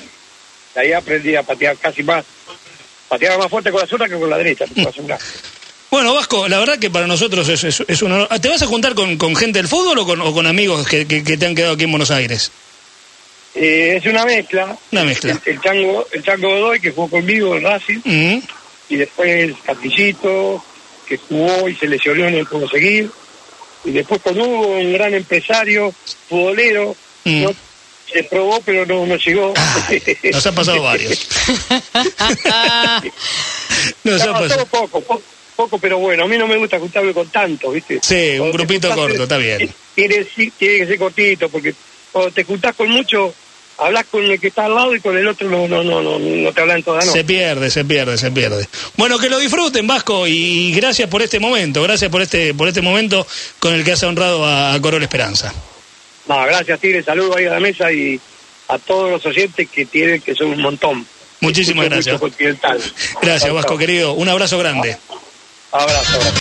Ahí, 0.77 0.87
ahí 0.87 0.93
aprendí 0.93 1.35
a 1.37 1.43
patear 1.43 1.77
casi 1.77 2.03
más, 2.03 2.25
pateaba 3.09 3.39
más 3.39 3.49
fuerte 3.51 3.71
con 3.71 3.81
la 3.81 3.87
zurda 3.87 4.09
que 4.09 4.19
con 4.19 4.31
la 4.31 4.39
derecha. 4.39 4.65
Bueno, 5.91 6.15
Vasco, 6.15 6.47
la 6.47 6.61
verdad 6.61 6.79
que 6.79 6.89
para 6.89 7.09
nosotros 7.09 7.49
es, 7.49 7.65
es- 7.65 7.83
es 7.89 8.03
un 8.03 8.13
honor. 8.13 8.29
¿Te 8.41 8.49
vas 8.49 8.63
a 8.63 8.67
juntar 8.67 8.95
con, 8.95 9.17
con 9.17 9.35
gente 9.35 9.59
del 9.59 9.67
fútbol 9.67 9.99
o 9.99 10.07
con, 10.07 10.21
o 10.21 10.33
con 10.33 10.47
amigos 10.47 10.87
que, 10.87 11.05
que- 11.05 11.25
que 11.25 11.37
te 11.37 11.47
han 11.47 11.55
quedado 11.57 11.75
aquí 11.75 11.83
en 11.83 11.91
Buenos 11.91 12.13
Aires? 12.13 12.53
Eh, 13.57 13.95
es 13.99 14.07
una 14.07 14.25
mezcla. 14.25 14.77
Una 14.93 15.03
mezcla. 15.05 15.33
El, 15.33 15.41
el 15.55 15.61
chango, 15.61 16.07
el 16.13 16.23
chango 16.23 16.49
Godoy 16.49 16.79
que 16.81 16.93
jugó 16.93 17.11
conmigo 17.11 17.57
en 17.57 17.65
Racing, 17.65 17.99
y 18.89 18.97
después 18.97 19.53
Castillito, 19.65 20.65
que 21.09 21.17
jugó 21.17 21.69
y 21.69 21.75
se 21.75 21.89
lesionó 21.89 22.29
y 22.29 22.37
no 22.39 22.45
pudo 22.49 22.69
seguir. 22.69 23.11
Y 23.85 23.91
después 23.91 24.21
con 24.23 24.41
Hugo, 24.41 24.69
un 24.79 24.93
gran 24.93 25.13
empresario, 25.15 25.93
futbolero, 26.29 26.95
no, 27.25 27.53
se 28.13 28.25
probó 28.25 28.61
pero 28.65 28.85
no, 28.87 29.07
no 29.07 29.17
llegó. 29.17 29.53
Nos 30.33 30.47
han 30.47 30.55
pasado 30.55 30.83
varios. 30.83 31.19
Nos 34.05 34.21
ha 34.23 34.27
No, 34.27 34.33
pasado. 34.33 34.49
todo 34.49 34.67
poco, 34.67 35.01
poco, 35.01 35.23
poco, 35.57 35.79
pero 35.79 35.99
bueno, 35.99 36.25
a 36.25 36.29
mí 36.29 36.37
no 36.39 36.47
me 36.47 36.57
gusta 36.57 36.79
juntarme 36.79 37.13
con 37.13 37.29
tanto, 37.29 37.71
¿viste? 37.71 37.99
Sí, 38.03 38.33
un 38.33 38.39
Cuando 38.39 38.59
grupito 38.59 38.89
juntás, 38.89 39.07
corto, 39.07 39.23
está 39.25 39.37
bien. 39.37 39.71
Tiene, 39.95 40.25
tiene 40.59 40.79
que 40.79 40.87
ser 40.87 40.99
cortito, 40.99 41.49
porque 41.49 41.75
cuando 42.13 42.31
te 42.33 42.45
juntás 42.45 42.75
con 42.75 42.89
mucho, 42.91 43.35
hablas 43.79 44.07
con 44.11 44.25
el 44.25 44.39
que 44.41 44.49
está 44.49 44.67
al 44.67 44.75
lado 44.75 44.95
y 44.95 45.01
con 45.01 45.17
el 45.17 45.27
otro 45.29 45.49
no, 45.49 45.69
no, 45.69 45.83
no, 45.83 46.03
no, 46.03 46.19
no 46.19 46.53
te 46.53 46.61
hablan 46.61 46.83
toda 46.83 47.05
la 47.05 47.13
Se 47.13 47.25
pierde, 47.25 47.71
se 47.71 47.85
pierde, 47.85 48.17
se 48.19 48.31
pierde. 48.31 48.67
Bueno, 48.97 49.19
que 49.19 49.29
lo 49.29 49.39
disfruten, 49.39 49.87
Vasco, 49.87 50.27
y 50.27 50.73
gracias 50.73 51.09
por 51.09 51.23
este 51.23 51.39
momento, 51.41 51.83
gracias 51.83 52.11
por 52.11 52.23
este, 52.23 52.55
por 52.55 52.69
este 52.69 52.81
momento 52.83 53.27
con 53.59 53.75
el 53.75 53.85
que 53.85 53.93
has 53.93 54.03
honrado 54.03 54.45
a, 54.45 54.75
a 54.75 54.81
Corol 54.81 55.03
Esperanza. 55.03 55.53
No, 56.27 56.45
gracias, 56.45 56.81
Tigre, 56.81 57.03
saludos 57.03 57.37
ahí 57.37 57.47
a 57.47 57.51
la 57.51 57.61
mesa 57.61 57.91
y 57.93 58.21
a 58.69 58.79
todos 58.79 59.11
los 59.11 59.25
oyentes 59.27 59.69
que 59.69 59.87
tienen, 59.87 60.21
que 60.21 60.35
son 60.35 60.49
un 60.49 60.61
montón. 60.61 61.07
Muchísimas 61.41 61.87
gracias. 61.87 62.21
Gracias, 63.21 63.53
Vasco, 63.53 63.79
querido. 63.79 64.13
Un 64.13 64.29
abrazo 64.29 64.59
grande. 64.59 64.97
Abrazo, 65.73 66.17
abrazo. 66.17 66.33